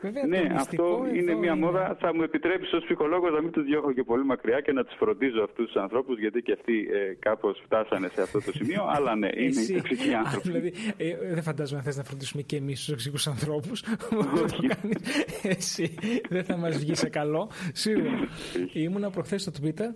Βέβαια, 0.05 0.25
ναι, 0.25 0.41
αυτό 0.55 1.05
είναι 1.13 1.33
μια 1.33 1.55
μόδα. 1.55 1.97
Θα 1.99 2.13
μου 2.15 2.21
επιτρέψεις 2.21 2.73
ως 2.73 2.83
ψυχολόγος 2.83 3.31
να 3.31 3.41
μην 3.41 3.51
τους 3.51 3.63
διώχω 3.63 3.91
και 3.93 4.03
πολύ 4.03 4.25
μακριά 4.25 4.59
και 4.61 4.71
να 4.71 4.83
τους 4.83 4.95
φροντίζω 4.99 5.43
αυτούς 5.43 5.65
τους 5.65 5.81
ανθρώπους, 5.81 6.19
γιατί 6.19 6.41
και 6.41 6.51
αυτοί 6.51 6.87
ε, 6.91 7.13
κάπως 7.19 7.61
φτάσανε 7.65 8.07
σε 8.13 8.21
αυτό 8.21 8.41
το 8.41 8.51
σημείο. 8.51 8.83
αλλά 8.95 9.15
ναι, 9.15 9.29
είναι 9.35 9.61
οι 9.61 9.73
τοξικοί 9.75 10.13
άνθρωποι. 10.13 10.47
δηλαδή, 10.47 10.73
ε, 10.97 11.33
δεν 11.33 11.43
φαντάζομαι 11.43 11.77
να 11.79 11.85
θες 11.85 11.97
να 11.97 12.03
φροντίσουμε 12.03 12.41
και 12.41 12.55
εμείς 12.55 12.77
τους 12.77 12.87
τοξικού 12.87 13.17
ανθρώπους. 13.29 13.83
Εσύ 15.57 15.95
δεν 16.29 16.43
θα 16.43 16.57
μας 16.57 16.77
βγει 16.77 16.95
σε 16.95 17.09
καλό. 17.09 17.49
Σίγουρα. 17.73 18.11
Ήμουνα 18.83 19.09
προχθές 19.09 19.41
στο 19.41 19.51
Twitter 19.61 19.89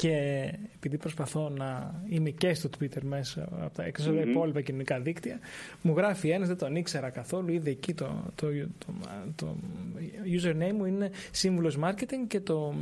και 0.00 0.50
επειδή 0.74 0.96
προσπαθώ 0.96 1.48
να 1.48 2.00
είμαι 2.08 2.30
και 2.30 2.54
στο 2.54 2.68
Twitter 2.78 3.02
μέσα 3.02 3.48
από 3.60 3.74
τα 3.74 3.84
έξω 3.84 4.10
mm-hmm. 4.10 4.28
υπόλοιπα 4.28 4.60
κοινωνικά 4.60 5.00
δίκτυα, 5.00 5.38
μου 5.82 5.94
γράφει 5.96 6.28
ένας, 6.28 6.48
δεν 6.48 6.56
τον 6.56 6.76
ήξερα 6.76 7.10
καθόλου, 7.10 7.52
είδε 7.52 7.70
εκεί 7.70 7.94
το, 7.94 8.24
το, 8.34 8.46
το, 8.78 8.86
το 9.34 9.56
username 10.24 10.72
μου 10.76 10.84
είναι 10.84 11.10
σύμβουλος 11.30 11.78
marketing 11.82 12.26
και 12.26 12.40
το 12.40 12.74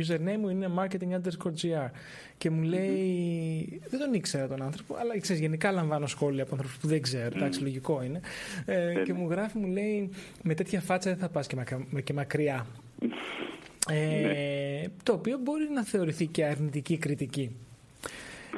username 0.00 0.36
μου 0.40 0.48
είναι 0.48 0.70
marketing 0.78 1.14
underscore 1.14 1.52
gr. 1.62 1.90
Και 2.38 2.50
μου 2.50 2.62
λέει, 2.62 3.80
δεν 3.88 4.00
τον 4.00 4.14
ήξερα 4.14 4.48
τον 4.48 4.62
άνθρωπο, 4.62 4.94
αλλά 5.00 5.18
ξέρεις, 5.18 5.40
γενικά 5.42 5.70
λαμβάνω 5.70 6.06
σχόλια 6.06 6.42
από 6.42 6.54
ανθρώπους 6.54 6.78
που 6.78 6.86
δεν 6.86 7.02
ξέρω, 7.02 7.36
εντάξει, 7.36 7.60
λογικό 7.60 8.02
είναι. 8.02 8.20
Ε, 8.64 9.02
και 9.04 9.12
μου 9.12 9.30
γράφει, 9.30 9.58
μου 9.58 9.66
λέει, 9.66 10.10
με 10.42 10.54
τέτοια 10.54 10.80
φάτσα 10.80 11.10
δεν 11.10 11.18
θα 11.18 11.28
πας 11.28 11.46
και 12.04 12.12
μακριά. 12.12 12.66
Ε, 13.92 14.86
το 15.02 15.12
οποίο 15.12 15.38
μπορεί 15.42 15.68
να 15.74 15.84
θεωρηθεί 15.84 16.26
και 16.26 16.44
αρνητική 16.44 16.96
κριτική. 16.96 17.56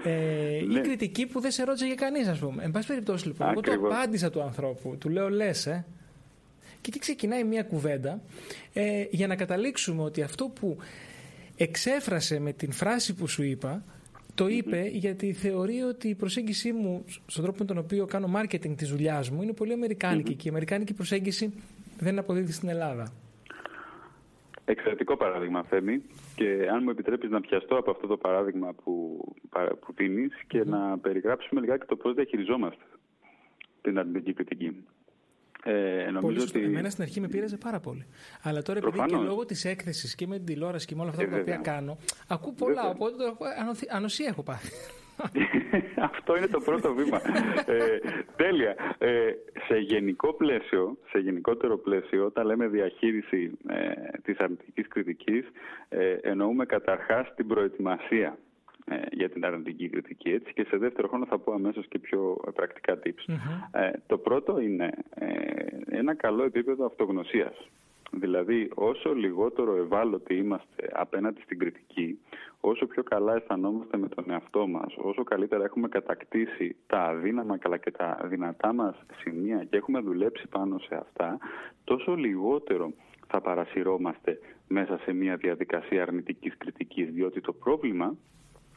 Ε, 0.04 0.56
Ή 0.56 0.66
ναι. 0.66 0.80
κριτική 0.80 1.26
που 1.26 1.40
δεν 1.40 1.50
σε 1.50 1.64
ρώτησε 1.64 1.86
για 1.86 1.94
κανείς, 1.94 2.28
ας 2.28 2.38
πούμε. 2.38 2.62
Εν 2.64 2.70
πάση 2.70 2.86
περιπτώσει, 2.86 3.26
λοιπόν, 3.26 3.48
εγώ 3.50 3.60
το 3.60 3.72
απάντησα 3.72 4.30
του 4.30 4.42
ανθρώπου, 4.42 4.96
του 4.98 5.08
λέω 5.08 5.30
λες, 5.30 5.66
ε. 5.66 5.84
Και 6.80 6.88
εκεί 6.88 6.98
ξεκινάει 6.98 7.44
μια 7.44 7.62
κουβέντα 7.62 8.20
ε, 8.72 9.04
για 9.10 9.26
να 9.26 9.36
καταλήξουμε 9.36 10.02
ότι 10.02 10.22
αυτό 10.22 10.44
που 10.44 10.76
εξέφρασε 11.56 12.38
με 12.40 12.52
την 12.52 12.72
φράση 12.72 13.14
που 13.14 13.26
σου 13.26 13.42
είπα, 13.42 13.84
το 14.34 14.48
είπε 14.48 14.90
γιατί 14.92 15.32
θεωρεί 15.32 15.80
ότι 15.80 16.08
η 16.08 16.14
προσέγγιση 16.14 16.72
μου, 16.72 17.04
στον 17.26 17.42
τρόπο 17.42 17.58
με 17.58 17.64
τον 17.64 17.78
οποίο 17.78 18.06
κάνω 18.06 18.30
marketing 18.36 18.74
της 18.76 18.88
δουλειάς 18.88 19.30
μου, 19.30 19.42
είναι 19.42 19.52
πολύ 19.52 19.72
αμερικάνικη. 19.72 20.34
Και 20.34 20.46
η 20.46 20.50
αμερικάνικη 20.50 20.92
προσέγγιση 20.92 21.52
δεν 21.98 22.18
αποδίδει 22.18 22.52
στην 22.52 22.68
Ελλάδα. 22.68 23.12
Εξαιρετικό 24.64 25.16
παράδειγμα, 25.16 25.62
Θέμη. 25.62 26.02
Και 26.34 26.68
αν 26.72 26.82
μου 26.82 26.90
επιτρέπεις 26.90 27.30
να 27.30 27.40
πιαστώ 27.40 27.76
από 27.76 27.90
αυτό 27.90 28.06
το 28.06 28.16
παράδειγμα 28.16 28.72
που, 28.72 29.24
που 29.80 29.92
δίνεις 29.94 30.32
και 30.46 30.64
να 30.64 30.98
περιγράψουμε 30.98 31.60
λιγάκι 31.60 31.86
το 31.86 31.96
πώς 31.96 32.14
διαχειριζόμαστε 32.14 32.84
την 33.82 33.98
αρνητική 33.98 34.32
κριτική. 34.32 34.84
Ε, 35.64 36.10
νομίζω 36.10 36.42
ότι... 36.42 36.62
Εμένα 36.62 36.90
στην 36.90 37.02
αρχή 37.02 37.20
με 37.20 37.28
πήραζε 37.28 37.56
πάρα 37.56 37.80
πολύ. 37.80 38.06
Αλλά 38.42 38.62
τώρα 38.62 38.78
επειδή 38.78 39.04
και 39.06 39.16
λόγω 39.16 39.44
της 39.44 39.64
έκθεσης 39.64 40.14
και 40.14 40.26
με 40.26 40.36
την 40.36 40.44
τηλεόραση 40.44 40.86
και 40.86 40.94
με 40.94 41.00
όλα 41.00 41.10
αυτά 41.10 41.22
ε, 41.22 41.44
τα 41.44 41.56
κάνω, 41.56 41.98
ακούω 42.28 42.52
πολλά. 42.52 42.88
Οπότε 42.88 43.24
ανοσία 43.90 44.28
έχω 44.28 44.42
πάθει. 44.42 44.70
Αυτό 46.10 46.36
είναι 46.36 46.46
το 46.46 46.60
πρώτο 46.60 46.94
βήμα. 46.94 47.20
ε, 47.66 47.98
τέλεια. 48.36 48.76
Ε, 48.98 49.32
σε 49.68 49.76
γενικό 49.76 50.32
πλαίσιο, 50.32 50.98
σε 51.10 51.18
γενικότερο 51.18 51.78
πλαίσιο, 51.78 52.24
όταν 52.24 52.46
λέμε 52.46 52.66
διαχείριση 52.66 53.58
ε, 53.68 53.92
της 54.22 54.38
αρνητικής 54.38 54.88
κριτικής, 54.88 55.44
ε, 55.88 56.12
εννοούμε 56.22 56.66
καταρχάς 56.66 57.34
την 57.34 57.46
προετοιμασία 57.46 58.38
ε, 58.84 58.96
για 59.10 59.28
την 59.30 59.44
αρνητική 59.44 59.88
κριτική. 59.88 60.30
Έτσι. 60.30 60.52
Και 60.52 60.66
σε 60.68 60.76
δεύτερο 60.76 61.08
χρόνο 61.08 61.26
θα 61.26 61.38
πω 61.38 61.52
αμέσως 61.52 61.86
και 61.88 61.98
πιο 61.98 62.36
πρακτικά 62.54 62.98
tips. 63.04 63.34
Ε, 63.72 63.90
το 64.06 64.18
πρώτο 64.18 64.60
είναι 64.60 64.90
ε, 65.14 65.28
ένα 65.90 66.14
καλό 66.14 66.44
επίπεδο 66.44 66.86
αυτογνωσίας. 66.86 67.68
Δηλαδή, 68.14 68.70
όσο 68.74 69.14
λιγότερο 69.14 69.76
ευάλωτοι 69.76 70.34
είμαστε 70.34 70.90
απέναντι 70.92 71.40
στην 71.40 71.58
κριτική, 71.58 72.18
όσο 72.60 72.86
πιο 72.86 73.02
καλά 73.02 73.34
αισθανόμαστε 73.34 73.96
με 73.96 74.08
τον 74.08 74.30
εαυτό 74.30 74.66
μας, 74.66 74.94
όσο 74.96 75.22
καλύτερα 75.24 75.64
έχουμε 75.64 75.88
κατακτήσει 75.88 76.76
τα 76.86 77.02
αδύναμα 77.02 77.58
καλά 77.58 77.76
και 77.76 77.90
τα 77.90 78.20
δυνατά 78.24 78.72
μας 78.72 78.96
σημεία 79.20 79.64
και 79.64 79.76
έχουμε 79.76 80.00
δουλέψει 80.00 80.48
πάνω 80.48 80.78
σε 80.78 80.94
αυτά, 80.94 81.38
τόσο 81.84 82.14
λιγότερο 82.14 82.92
θα 83.26 83.40
παρασυρώμαστε 83.40 84.38
μέσα 84.68 84.98
σε 84.98 85.12
μια 85.12 85.36
διαδικασία 85.36 86.02
αρνητικής 86.02 86.56
κριτικής, 86.56 87.10
διότι 87.10 87.40
το 87.40 87.52
πρόβλημα 87.52 88.16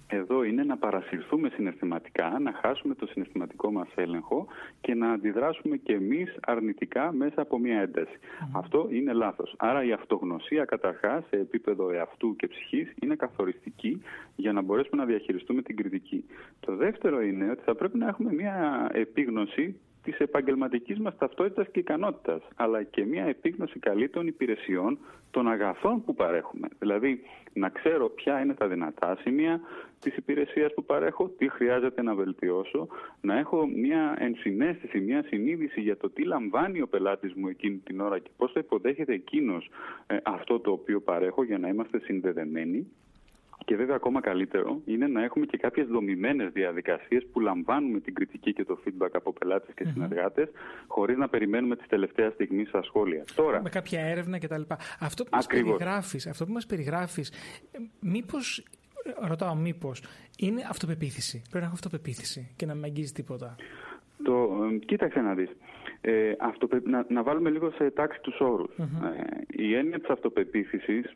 εδώ 0.08 0.44
είναι 0.44 0.64
να 0.64 0.78
παρασυρθούμε 0.78 1.50
συναισθηματικά, 1.50 2.40
να 2.40 2.54
χάσουμε 2.54 2.96
το 2.96 3.06
συναισθηματικό 3.06 3.72
μας 3.72 3.88
έλεγχο 3.96 4.48
και 4.82 4.94
να 4.94 5.12
αντιδράσουμε 5.12 5.78
και 5.78 5.94
εμείς 5.94 6.36
αρνητικά 6.46 7.12
μέσα 7.12 7.42
από 7.42 7.60
μια 7.60 7.80
ένταση. 7.82 8.18
Αυτό 8.54 8.88
είναι 8.92 9.14
λάθος. 9.14 9.54
Άρα 9.58 9.84
η 9.84 9.92
αυτογνωσία 9.92 10.66
καταρχάς 10.66 11.24
σε 11.30 11.36
επίπεδο 11.40 11.90
εαυτού 11.92 12.36
και 12.36 12.48
ψυχής 12.48 12.94
είναι 13.02 13.16
καθοριστική 13.16 14.02
για 14.36 14.52
να 14.52 14.62
μπορέσουμε 14.62 15.02
να 15.02 15.08
διαχειριστούμε 15.08 15.62
την 15.62 15.76
κριτική. 15.76 16.26
Το 16.60 16.76
δεύτερο 16.76 17.22
είναι 17.22 17.52
ότι 17.52 17.64
θα 17.64 17.76
πρέπει 17.76 17.98
να 17.98 18.08
έχουμε 18.08 18.34
μια 18.34 18.90
επίγνωση 18.94 19.76
της 20.06 20.18
επαγγελματικής 20.18 21.00
μας 21.00 21.18
ταυτότητας 21.18 21.68
και 21.72 21.80
ικανότητας, 21.80 22.42
αλλά 22.56 22.84
και 22.84 23.06
μια 23.06 23.26
επίγνωση 23.26 23.80
καλή 23.80 24.10
των 24.10 24.28
υπηρεσιών, 24.28 25.00
των 25.32 25.48
αγαθών 25.48 26.04
που 26.04 26.16
παρέχουμε. 26.16 26.68
Δηλαδή, 26.80 27.22
να 27.54 27.70
ξέρω 27.70 28.10
ποια 28.10 28.40
είναι 28.42 28.54
τα 28.54 28.68
δυνατά 28.68 29.18
σημεία 29.22 29.62
της 30.00 30.16
υπηρεσίας 30.18 30.74
που 30.74 30.84
παρέχω, 30.84 31.30
τι 31.38 31.50
χρειάζεται 31.50 32.02
να 32.02 32.16
βελτιώσω, 32.16 32.88
να 33.22 33.38
έχω 33.38 33.68
μια 33.68 34.16
ενσυναίσθηση, 34.20 35.00
μια 35.00 35.24
συνείδηση 35.28 35.82
για 35.82 35.98
το 35.98 36.10
τι 36.10 36.24
λαμβάνει 36.24 36.82
ο 36.82 36.88
πελάτης 36.88 37.34
μου 37.34 37.48
εκείνη 37.48 37.78
την 37.78 38.00
ώρα 38.00 38.20
και 38.20 38.30
πώς 38.38 38.52
θα 38.52 38.60
υποδέχεται 38.60 39.14
εκείνος 39.14 39.70
ε, 40.08 40.18
αυτό 40.24 40.60
το 40.60 40.72
οποίο 40.72 41.02
παρέχω 41.02 41.44
για 41.44 41.58
να 41.58 41.68
είμαστε 41.68 42.00
συνδεδεμένοι. 42.00 42.88
Και 43.66 43.76
βέβαια 43.76 43.96
ακόμα 43.96 44.22
καλύτερο 44.22 44.82
είναι 44.86 45.08
να 45.08 45.24
έχουμε 45.24 45.46
και 45.46 45.58
κάποιες 45.58 45.88
δομημένες 45.88 46.52
διαδικασίες 46.52 47.26
που 47.32 47.40
λαμβάνουμε 47.40 48.00
την 48.00 48.14
κριτική 48.14 48.54
και 48.54 48.64
το 48.64 48.80
feedback 48.86 49.10
από 49.12 49.34
πελάτες 49.34 49.74
και 49.74 49.84
mm-hmm. 49.86 49.92
συνεργάτες 49.94 50.50
χωρίς 50.88 51.18
να 51.18 51.30
περιμένουμε 51.30 51.76
τις 51.76 51.88
τελευταία 51.88 52.30
στιγμής 52.30 52.68
στα 52.68 52.84
σχόλια. 52.84 53.24
Τώρα, 53.36 53.62
με 53.62 53.70
κάποια 53.70 54.02
έρευνα 54.02 54.40
κτλ. 54.40 54.62
Αυτό 55.00 55.24
που 55.24 55.30
μας 55.34 55.48
περιγράφεις, 55.48 56.28
αυτό 56.28 56.46
που 56.46 56.52
μας 56.52 56.66
περιγράφεις, 56.66 57.32
μήπως, 58.00 58.64
ρωτάω 59.28 59.56
μήπως, 59.56 60.04
είναι 60.38 60.62
αυτοπεποίθηση. 60.70 61.38
Πρέπει 61.42 61.58
να 61.58 61.66
έχω 61.66 61.74
αυτοπεποίθηση 61.74 62.54
και 62.56 62.66
να 62.66 62.74
μην 62.74 62.84
αγγίζει 62.84 63.12
τίποτα. 63.12 63.56
Το, 64.24 64.50
κοίταξε 64.86 65.20
να 65.20 65.34
δεις. 65.34 65.50
Ε, 66.02 66.32
αυτοπε... 66.40 66.82
να, 66.84 67.06
να 67.10 67.24
βάλουμε 67.24 67.50
λίγο 67.50 67.72
σε 67.72 67.92
τάξη 67.92 68.20
τους 68.22 68.40
όρους. 68.40 68.76
Mm-hmm. 68.78 69.06
Ε, 69.48 69.64
η 69.64 69.76
έννοια 69.76 70.00
της 70.00 70.10
αυτοπεποίθησης 70.10 71.16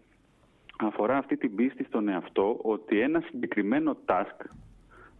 αφορά 0.79 1.17
αυτή 1.17 1.37
την 1.37 1.55
πίστη 1.55 1.83
στον 1.83 2.07
εαυτό 2.07 2.59
ότι 2.61 2.99
ένα 2.99 3.23
συγκεκριμένο 3.29 3.97
task, 4.05 4.45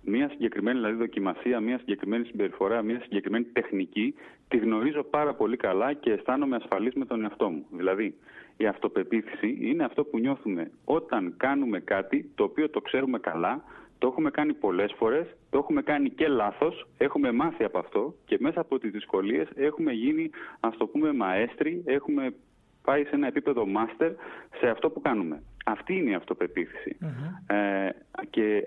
μια 0.01 0.30
συγκεκριμένη 0.30 0.78
δηλαδή 0.78 0.96
δοκιμασία, 0.96 1.60
μια 1.60 1.78
συγκεκριμένη 1.78 2.25
συμπεριφορά, 2.25 2.82
μια 2.82 3.00
συγκεκριμένη 3.01 3.46
τεχνική, 3.46 4.16
τη 4.48 4.58
γνωρίζω 4.58 5.04
πάρα 5.04 5.34
πολύ 5.34 5.58
καλά 5.58 5.94
και 5.94 6.12
αισθάνομαι 6.12 6.56
ασφαλής 6.56 6.94
με 6.94 7.06
τον 7.06 7.24
εαυτό 7.24 7.50
μου. 7.50 7.66
Δηλαδή, 7.72 8.16
η 8.58 8.66
αυτοπεποίθηση 8.66 9.58
είναι 9.62 9.84
αυτό 9.84 10.04
που 10.04 10.20
νιώθουμε 10.20 10.72
όταν 10.86 11.34
κάνουμε 11.38 11.80
κάτι 11.80 12.32
το 12.36 12.44
οποίο 12.44 12.70
το 12.70 12.82
ξέρουμε 12.82 13.20
καλά, 13.20 13.63
το 13.98 14.08
έχουμε 14.08 14.30
κάνει 14.30 14.54
πολλές 14.54 14.94
φορές, 14.98 15.28
το 15.50 15.58
έχουμε 15.58 15.82
κάνει 15.82 16.10
και 16.10 16.28
λάθος, 16.28 16.88
έχουμε 16.98 17.32
μάθει 17.32 17.63
από 17.63 17.80
αυτό 17.80 18.16
και 18.25 18.38
μέσα 18.39 18.60
από 18.62 18.80
τις 18.80 18.92
δυσκολίες 18.92 19.48
έχουμε 19.56 19.92
γίνει, 19.92 20.30
ας 20.60 20.78
το 20.78 20.88
πούμε, 20.88 21.13
μαέστροι, 21.13 21.84
έχουμε 21.86 22.34
πάει 22.89 23.03
σε 23.03 23.15
ένα 23.15 23.27
επίπεδο 23.27 23.65
master 23.77 24.12
σε 24.60 24.69
αυτό 24.69 24.89
που 24.89 25.01
κάνουμε. 25.01 25.43
Αυτή 25.65 25.96
είναι 25.96 26.10
η 26.10 26.13
αυτοπεποίθηση. 26.13 26.98
Ε, 27.48 27.89
και 28.29 28.65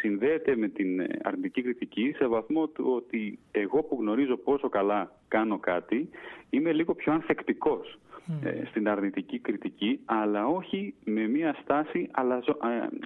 συνδέεται 0.00 0.56
με 0.56 0.68
την 0.68 1.06
αρνητική 1.22 1.62
κριτική 1.62 2.14
σε 2.16 2.26
βαθμό 2.26 2.66
του 2.66 2.92
ότι 2.96 3.38
εγώ 3.50 3.82
που 3.82 3.96
γνωρίζω 4.00 4.36
πόσο 4.36 4.68
καλά 4.68 5.12
κάνω 5.28 5.58
κάτι, 5.58 6.08
είμαι 6.50 6.72
λίγο 6.72 6.94
πιο 6.94 7.12
ανθεκτικός. 7.12 7.98
Ε, 8.42 8.64
στην 8.64 8.88
αρνητική 8.88 9.38
κριτική, 9.38 10.00
αλλά 10.04 10.46
όχι 10.46 10.94
με 11.04 11.26
μια 11.26 11.56
στάση 11.62 12.08
αλαζο, 12.12 12.56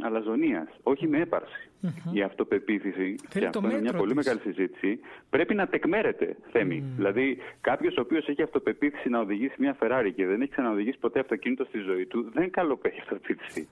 αλαζονίας, 0.02 0.68
όχι 0.82 1.08
με 1.08 1.20
έπαρση. 1.20 1.70
Η 2.12 2.22
αυτοπεποίθηση, 2.22 3.14
και 3.28 3.46
αυτό 3.46 3.60
είναι 3.64 3.80
μια 3.80 3.92
πολύ 3.92 4.14
μεγάλη 4.14 4.40
συζήτηση, 4.40 5.00
πρέπει 5.30 5.54
να 5.54 5.66
τεκμέρεται, 5.66 6.36
Θέμη. 6.50 6.84
Δηλαδή, 6.96 7.38
κάποιος 7.60 7.96
ο 7.96 8.00
οποίος 8.00 8.28
έχει 8.28 8.42
αυτοπεποίθηση 8.42 9.08
να 9.08 9.20
οδηγήσει 9.20 9.54
μια 9.58 9.76
Ferrari 9.80 10.10
και 10.14 10.26
δεν 10.26 10.40
έχει 10.40 10.50
ξαναοδηγήσει 10.50 10.98
ποτέ 10.98 11.20
αυτοκίνητο 11.20 11.64
στη 11.64 11.78
ζωή 11.78 12.06
του, 12.06 12.30
δεν 12.32 12.50
καλό 12.50 12.76
που 12.76 12.86
έχει 12.86 13.00
αυτοπεποίθηση. 13.00 13.68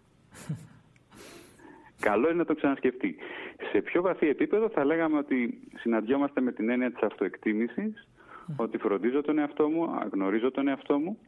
Καλό 2.09 2.29
είναι 2.29 2.39
να 2.39 2.45
το 2.45 2.55
ξανασκεφτεί. 2.55 3.17
Σε 3.73 3.81
πιο 3.81 4.03
βαθύ 4.03 4.29
επίπεδο 4.29 4.69
θα 4.69 4.85
λέγαμε 4.85 5.19
ότι 5.19 5.61
συναντιόμαστε 5.77 6.41
με 6.41 6.53
την 6.53 6.69
έννοια 6.69 6.91
της 6.91 7.03
αυτοεκτίμησης, 7.03 8.09
ότι 8.57 8.79
φροντίζω 8.79 9.23
τον 9.23 9.39
εαυτό 9.39 9.69
μου, 9.69 9.89
γνωρίζω 10.13 10.51
τον 10.51 10.69
εαυτό 10.69 10.99
μου 10.99 11.19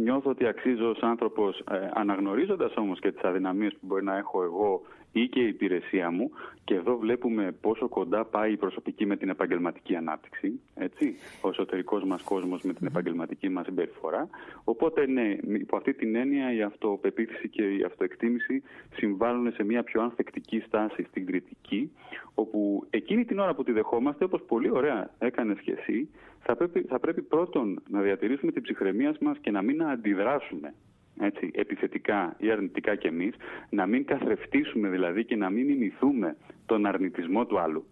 Νιώθω 0.00 0.30
ότι 0.30 0.46
αξίζω 0.46 0.90
ως 0.90 0.98
άνθρωπος, 1.00 1.58
ε, 1.70 1.90
αναγνωρίζοντας 1.94 2.72
όμως 2.76 3.00
και 3.00 3.12
τις 3.12 3.22
αδυναμίες 3.22 3.72
που 3.72 3.86
μπορεί 3.86 4.04
να 4.04 4.16
έχω 4.16 4.42
εγώ 4.42 4.82
ή 5.14 5.28
και 5.28 5.40
η 5.40 5.48
υπηρεσία 5.48 6.10
μου 6.10 6.30
και 6.64 6.74
εδώ 6.74 6.96
βλέπουμε 6.98 7.52
πόσο 7.60 7.88
κοντά 7.88 8.24
πάει 8.24 8.52
η 8.52 8.56
προσωπική 8.56 9.06
με 9.06 9.16
την 9.16 9.28
επαγγελματική 9.28 9.96
ανάπτυξη, 9.96 10.60
έτσι, 10.74 11.16
ο 11.40 11.48
εσωτερικός 11.48 12.04
μας 12.04 12.22
κόσμος 12.22 12.62
με 12.62 12.72
την 12.72 12.86
επαγγελματική 12.86 13.48
μας 13.48 13.64
συμπεριφορά. 13.64 14.28
Οπότε 14.64 15.06
ναι, 15.06 15.36
υπό 15.42 15.76
αυτή 15.76 15.94
την 15.94 16.14
έννοια 16.14 16.54
η 16.54 16.62
αυτοπεποίθηση 16.62 17.48
και 17.48 17.62
η 17.62 17.82
αυτοεκτίμηση 17.82 18.62
συμβάλλουν 18.94 19.52
σε 19.52 19.64
μια 19.64 19.82
πιο 19.82 20.02
ανθεκτική 20.02 20.60
στάση 20.66 21.02
στην 21.02 21.26
κριτική, 21.26 21.92
όπου 22.34 22.86
εκείνη 22.90 23.24
την 23.24 23.38
ώρα 23.38 23.54
που 23.54 23.64
τη 23.64 23.72
δεχόμαστε, 23.72 24.24
όπως 24.24 24.42
πολύ 24.42 24.70
ωραία 24.70 25.10
έκανες 25.18 25.58
και 25.60 25.72
εσύ, 25.72 26.08
θα 26.40 26.56
πρέπει, 26.56 26.82
θα 26.82 26.98
πρέπει 26.98 27.22
πρώτον 27.22 27.82
να 27.88 28.00
διατηρήσουμε 28.00 28.52
την 28.52 28.62
ψυχραιμία 28.62 29.14
μας 29.20 29.38
και 29.38 29.50
να 29.50 29.62
μην 29.62 29.82
αντιδράσουμε 29.82 30.74
έτσι, 31.20 31.50
επιθετικά 31.54 32.34
ή 32.38 32.50
αρνητικά 32.50 32.94
κι 32.94 33.06
εμείς, 33.06 33.34
να 33.70 33.86
μην 33.86 34.04
καθρεφτήσουμε 34.04 34.88
δηλαδή 34.88 35.24
και 35.24 35.36
να 35.36 35.50
μην 35.50 35.66
μιμηθούμε 35.66 36.36
τον 36.66 36.86
αρνητισμό 36.86 37.46
του 37.46 37.58
άλλου. 37.58 37.86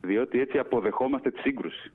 Διότι 0.00 0.40
έτσι 0.40 0.58
αποδεχόμαστε 0.58 1.30
τη 1.30 1.40
σύγκρουση. 1.40 1.92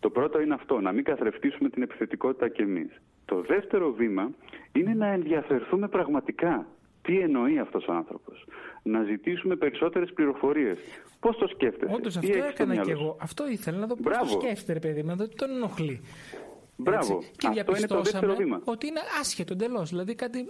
Το 0.00 0.10
πρώτο 0.10 0.40
είναι 0.40 0.54
αυτό, 0.54 0.80
να 0.80 0.92
μην 0.92 1.04
καθρεφτήσουμε 1.04 1.68
την 1.68 1.82
επιθετικότητα 1.82 2.48
κι 2.48 2.62
εμείς. 2.62 3.00
Το 3.24 3.40
δεύτερο 3.40 3.92
βήμα 3.92 4.30
είναι 4.72 4.94
να 4.94 5.06
ενδιαφερθούμε 5.06 5.88
πραγματικά. 5.88 6.66
Τι 7.02 7.18
εννοεί 7.18 7.58
αυτός 7.58 7.86
ο 7.86 7.92
άνθρωπος. 7.92 8.46
Να 8.82 9.02
ζητήσουμε 9.02 9.56
περισσότερες 9.56 10.12
πληροφορίες. 10.12 10.78
Πώς 11.20 11.36
το 11.36 11.46
σκέφτεσαι; 11.46 11.94
Όντως 11.94 12.16
αυτό 12.16 12.44
έκανα 12.44 12.76
και 12.76 12.90
εγώ. 12.90 13.16
Αυτό 13.20 13.48
ήθελα 13.48 13.78
να 13.78 13.86
δω 13.86 13.96
πώς 13.96 14.18
το 14.18 14.26
σκέφτεται, 14.26 14.78
παιδί 14.78 15.00
μου, 15.00 15.08
να 15.08 15.14
δω 15.14 15.28
τι 15.28 15.34
τον 15.34 15.50
ενοχλεί. 15.50 16.00
Μπράβο. 16.82 17.22
Και 17.36 17.46
Αυτό 17.60 17.76
είναι 17.76 17.86
το 17.86 18.02
δεύτερο 18.02 18.34
βήμα. 18.34 18.60
Ότι 18.64 18.86
είναι 18.86 19.00
άσχετο 19.20 19.52
εντελώς. 19.52 19.88
Δηλαδή 19.88 20.14
κάτι 20.14 20.46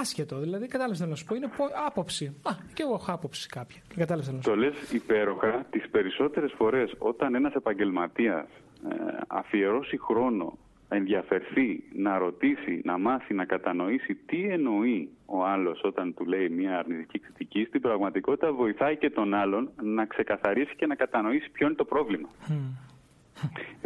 άσχετο. 0.00 0.38
Δηλαδή, 0.38 0.66
κατάλαβες 0.66 1.00
να 1.00 1.14
σου 1.14 1.24
πω, 1.24 1.34
είναι 1.34 1.50
άποψη. 1.86 2.34
Α, 2.42 2.50
και 2.74 2.82
εγώ 2.82 2.94
έχω 2.94 3.12
άποψη 3.12 3.48
κάποια. 3.48 3.80
Κατάλαβες 3.96 4.32
να 4.32 4.42
σου 4.42 4.50
Το 4.50 4.56
λες 4.56 4.74
υπέροχα. 4.92 5.66
Τις 5.70 5.88
περισσότερες 5.90 6.52
φορές 6.56 6.94
όταν 6.98 7.34
ένας 7.34 7.54
επαγγελματίας 7.54 8.46
ε, 8.90 8.94
αφιερώσει 9.26 9.98
χρόνο, 9.98 10.58
ενδιαφερθεί, 10.88 11.84
να 11.92 12.18
ρωτήσει, 12.18 12.80
να 12.84 12.98
μάθει, 12.98 13.34
να 13.34 13.44
κατανοήσει 13.44 14.14
τι 14.14 14.44
εννοεί 14.44 15.08
ο 15.26 15.44
άλλος 15.44 15.80
όταν 15.82 16.14
του 16.14 16.26
λέει 16.26 16.48
μια 16.48 16.78
αρνητική 16.78 17.18
κριτική, 17.18 17.64
στην 17.64 17.80
πραγματικότητα 17.80 18.52
βοηθάει 18.52 18.96
και 18.96 19.10
τον 19.10 19.34
άλλον 19.34 19.70
να 19.82 20.06
ξεκαθαρίσει 20.06 20.74
και 20.76 20.86
να 20.86 20.94
κατανοήσει 20.94 21.50
ποιο 21.50 21.66
είναι 21.66 21.76
το 21.76 21.84
πρόβλημα. 21.84 22.28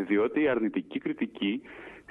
Διότι 0.09 0.41
η 0.41 0.49
αρνητική 0.49 0.99
κριτική 0.99 1.63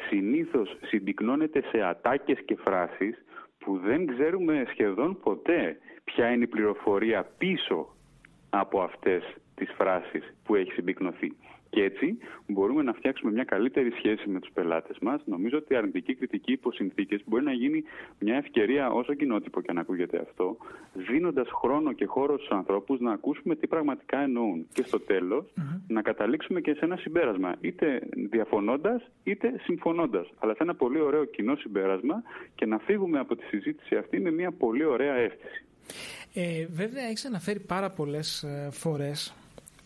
συνήθως 0.09 0.77
συμπυκνώνεται 0.81 1.63
σε 1.71 1.81
ατάκες 1.83 2.39
και 2.45 2.55
φράσεις 2.55 3.23
που 3.57 3.77
δεν 3.77 4.07
ξέρουμε 4.07 4.65
σχεδόν 4.69 5.19
ποτέ 5.19 5.77
ποια 6.03 6.29
είναι 6.31 6.43
η 6.43 6.47
πληροφορία 6.47 7.23
πίσω 7.37 7.95
από 8.49 8.81
αυτές 8.81 9.23
τις 9.55 9.71
φράσεις 9.77 10.33
που 10.43 10.55
έχει 10.55 10.71
συμπυκνωθεί. 10.71 11.35
Και 11.73 11.83
έτσι 11.83 12.17
μπορούμε 12.47 12.83
να 12.83 12.93
φτιάξουμε 12.93 13.31
μια 13.31 13.43
καλύτερη 13.43 13.91
σχέση 13.91 14.29
με 14.29 14.39
τους 14.39 14.51
πελάτες 14.53 14.97
μας. 15.01 15.21
Νομίζω 15.25 15.57
ότι 15.57 15.73
η 15.73 15.75
αρνητική 15.75 16.15
κριτική 16.15 16.51
υπό 16.51 16.71
συνθήκες 16.71 17.21
μπορεί 17.25 17.43
να 17.43 17.51
γίνει 17.51 17.83
μια 18.19 18.35
ευκαιρία, 18.35 18.89
όσο 18.89 19.13
κοινότυπο 19.13 19.61
και 19.61 19.71
αν 19.71 19.77
ακούγεται 19.77 20.19
αυτό, 20.19 20.57
δίνοντας 20.93 21.47
χρόνο 21.51 21.91
και 21.91 22.05
χώρο 22.05 22.37
στους 22.37 22.49
ανθρώπους 22.49 22.99
να 22.99 23.11
ακούσουμε 23.11 23.55
τι 23.55 23.67
πραγματικά 23.67 24.19
εννοούν. 24.19 24.67
Και 24.73 24.83
στο 24.85 24.99
τελο 24.99 25.45
να 25.87 26.01
καταλήξουμε 26.01 26.61
και 26.61 26.73
σε 26.73 26.85
ένα 26.85 26.95
συμπέρασμα, 26.95 27.55
είτε 27.61 28.01
διαφωνώντας 28.29 29.09
είτε 29.23 29.53
συμφωνώντας. 29.63 30.27
Αλλά 30.39 30.53
σε 30.53 30.63
ένα 30.63 30.75
πολύ 30.75 30.99
ωραίο 30.99 31.25
κοινό 31.25 31.55
συμπέρασμα 31.55 32.23
και 32.55 32.65
να 32.65 32.77
φύγουμε 32.77 33.19
από 33.19 33.35
τη 33.35 33.43
συζήτηση 33.43 33.95
αυτή 33.95 34.19
με 34.19 34.31
μια 34.31 34.51
πολύ 34.51 34.85
ωραία 34.85 35.13
αίσθηση. 35.13 35.65
Ε, 36.33 36.65
βέβαια, 36.65 37.03
έχεις 37.03 37.25
αναφέρει 37.25 37.59
πάρα 37.59 37.89
πολλές 37.89 38.43
ε, 38.43 38.69
φορές 38.71 39.35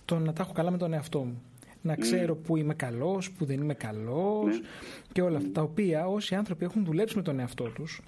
το 0.06 0.20
να 0.20 0.34
τα 0.34 0.44
έχω 0.44 0.54
καλά 0.54 0.72
με 0.72 0.78
τον 0.78 0.94
εαυτό 0.94 1.20
μου 1.20 1.47
να 1.88 1.96
ξέρω 1.96 2.36
που 2.36 2.58
είμαι 2.58 2.74
καλός, 2.74 3.32
που 3.32 3.46
δεν 3.46 3.62
είμαι 3.62 3.74
καλός 3.74 4.60
ναι. 4.60 4.68
και 5.12 5.22
όλα 5.22 5.38
αυτά 5.38 5.52
τα 5.52 5.62
οποία 5.62 6.08
όσοι 6.08 6.36
άνθρωποι 6.36 6.66
έχουν 6.66 6.86
δουλέψει 6.86 7.16
με 7.16 7.22
τον 7.22 7.40
εαυτό 7.40 7.64
τους 7.64 8.02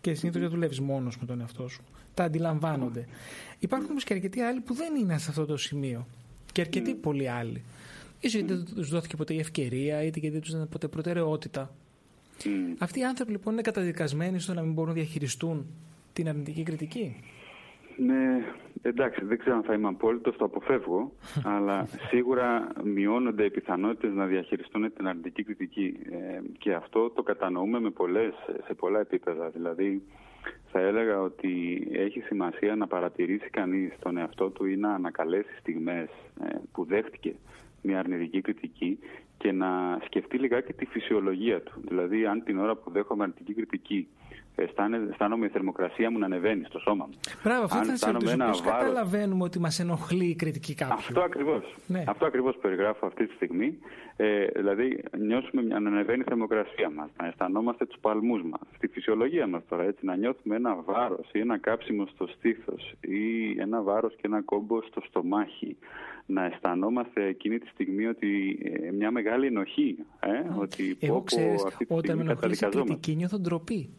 και 0.00 0.14
συνήθως 0.14 0.40
δεν 0.40 0.50
δουλεύεις 0.50 0.80
μόνος 0.80 1.18
με 1.18 1.26
τον 1.26 1.40
εαυτό 1.40 1.68
σου. 1.68 1.82
Τα 2.14 2.24
αντιλαμβάνονται. 2.24 3.06
Υπάρχουν 3.58 3.90
όμως 3.90 4.04
και 4.04 4.14
αρκετοί 4.14 4.40
άλλοι 4.40 4.60
που 4.60 4.74
δεν 4.74 4.94
είναι 4.94 5.18
σε 5.18 5.26
αυτό 5.28 5.46
το 5.46 5.56
σημείο. 5.56 6.06
Και 6.52 6.60
αρκετοί 6.60 6.94
πολλοί 6.94 7.28
άλλοι. 7.28 7.62
σω 8.20 8.38
γιατί 8.38 8.54
δεν 8.54 8.64
τους 8.74 8.88
δόθηκε 8.88 9.16
ποτέ 9.16 9.34
η 9.34 9.38
ευκαιρία, 9.38 10.02
είτε 10.02 10.18
γιατί 10.18 10.38
δεν 10.38 10.42
τους 10.44 10.68
ποτέ 10.70 10.88
προτεραιότητα. 10.88 11.74
Αυτοί 12.78 13.00
οι 13.00 13.04
άνθρωποι 13.04 13.30
λοιπόν 13.32 13.52
είναι 13.52 13.62
καταδικασμένοι 13.62 14.40
στο 14.40 14.54
να 14.54 14.62
μην 14.62 14.72
μπορούν 14.72 14.90
να 14.90 14.96
διαχειριστούν 14.96 15.66
την 16.12 16.28
αρνητική 16.28 16.62
κριτική. 16.62 17.16
Ναι, 17.96 18.44
εντάξει, 18.82 19.24
δεν 19.24 19.38
ξέρω 19.38 19.56
αν 19.56 19.62
θα 19.62 19.74
είμαι 19.74 19.88
απόλυτος, 19.88 20.36
το 20.36 20.44
αποφεύγω, 20.44 21.12
αλλά 21.56 21.88
σίγουρα 22.08 22.72
μειώνονται 22.84 23.44
οι 23.44 23.50
πιθανότητες 23.50 24.12
να 24.12 24.26
διαχειριστούν 24.26 24.92
την 24.92 25.08
αρνητική 25.08 25.42
κριτική. 25.42 25.96
Ε, 26.10 26.40
και 26.58 26.72
αυτό 26.74 27.10
το 27.10 27.22
κατανοούμε 27.22 27.80
με 27.80 27.90
πολλές, 27.90 28.34
σε 28.66 28.74
πολλά 28.74 29.00
επίπεδα. 29.00 29.48
Δηλαδή, 29.48 30.02
θα 30.70 30.80
έλεγα 30.80 31.20
ότι 31.20 31.86
έχει 31.92 32.20
σημασία 32.20 32.76
να 32.76 32.86
παρατηρήσει 32.86 33.50
κανείς 33.50 33.92
τον 33.98 34.16
εαυτό 34.16 34.50
του 34.50 34.64
ή 34.64 34.76
να 34.76 34.94
ανακαλέσει 34.94 35.56
στιγμές 35.58 36.08
ε, 36.44 36.56
που 36.72 36.84
δέχτηκε 36.84 37.34
μια 37.82 37.98
αρνητική 37.98 38.40
κριτική 38.40 38.98
και 39.42 39.52
να 39.52 39.98
σκεφτεί 40.04 40.38
λιγάκι 40.38 40.72
τη 40.72 40.84
φυσιολογία 40.84 41.60
του. 41.60 41.72
Δηλαδή, 41.88 42.26
αν 42.26 42.42
την 42.44 42.58
ώρα 42.58 42.74
που 42.76 42.90
δέχομαι 42.90 43.22
αρνητική 43.22 43.54
κριτική 43.54 44.08
αισθάνομαι 44.54 45.46
η 45.46 45.48
θερμοκρασία 45.48 46.10
μου 46.10 46.18
να 46.18 46.26
ανεβαίνει 46.26 46.64
στο 46.64 46.78
σώμα 46.78 47.06
μου. 47.06 47.18
Μπράβο, 47.44 47.64
αυτό 47.64 47.84
θα 47.84 47.96
σε 47.96 48.10
ρωτήσω. 48.10 48.36
Πώς 48.36 48.62
καταλαβαίνουμε 48.62 49.44
ότι 49.44 49.58
μας 49.58 49.78
ενοχλεί 49.78 50.24
η 50.24 50.34
κριτική 50.34 50.74
κάποιου. 50.74 50.94
Αυτό 50.94 51.20
ακριβώς. 51.20 51.74
Ναι. 51.86 52.04
Αυτό 52.06 52.26
ακριβώς 52.26 52.56
περιγράφω 52.56 53.06
αυτή 53.06 53.26
τη 53.26 53.34
στιγμή. 53.34 53.78
Ε, 54.16 54.46
δηλαδή 54.46 55.02
νιώσουμε 55.18 55.62
να 55.62 55.76
ανεβαίνει 55.76 56.20
η 56.20 56.24
θερμοκρασία 56.28 56.90
μας, 56.90 57.08
να 57.20 57.26
αισθανόμαστε 57.26 57.86
τους 57.86 57.98
παλμούς 58.00 58.42
μας, 58.42 58.60
στη 58.76 58.86
φυσιολογία 58.86 59.46
μας 59.46 59.62
τώρα, 59.68 59.84
έτσι, 59.84 60.06
να 60.06 60.16
νιώθουμε 60.16 60.56
ένα 60.56 60.74
βάρος 60.84 61.28
ή 61.32 61.38
ένα 61.38 61.58
κάψιμο 61.58 62.06
στο 62.06 62.26
στήθος 62.26 62.94
ή 63.00 63.50
ένα 63.60 63.82
βάρος 63.82 64.14
και 64.14 64.22
ένα 64.22 64.42
κόμπο 64.42 64.82
στο 64.82 65.00
στομάχι. 65.08 65.76
Να 66.26 66.44
αισθανόμαστε 66.44 67.24
εκείνη 67.24 67.58
τη 67.58 67.66
στιγμή 67.66 68.06
ότι 68.06 68.58
ε, 68.64 68.90
μια 68.90 69.10
μεγάλη 69.10 69.31
ενοχή. 69.32 69.96
Ε, 70.20 70.60
ότι 70.60 70.96
Εγώ 71.00 71.22
ξέρεις, 71.22 71.64
όταν 71.88 72.16
με 72.16 72.22
ενοχλείς 72.22 72.60
η 72.60 72.66
κριτική 72.66 73.14
νιώθω 73.14 73.38
ντροπή. 73.38 73.90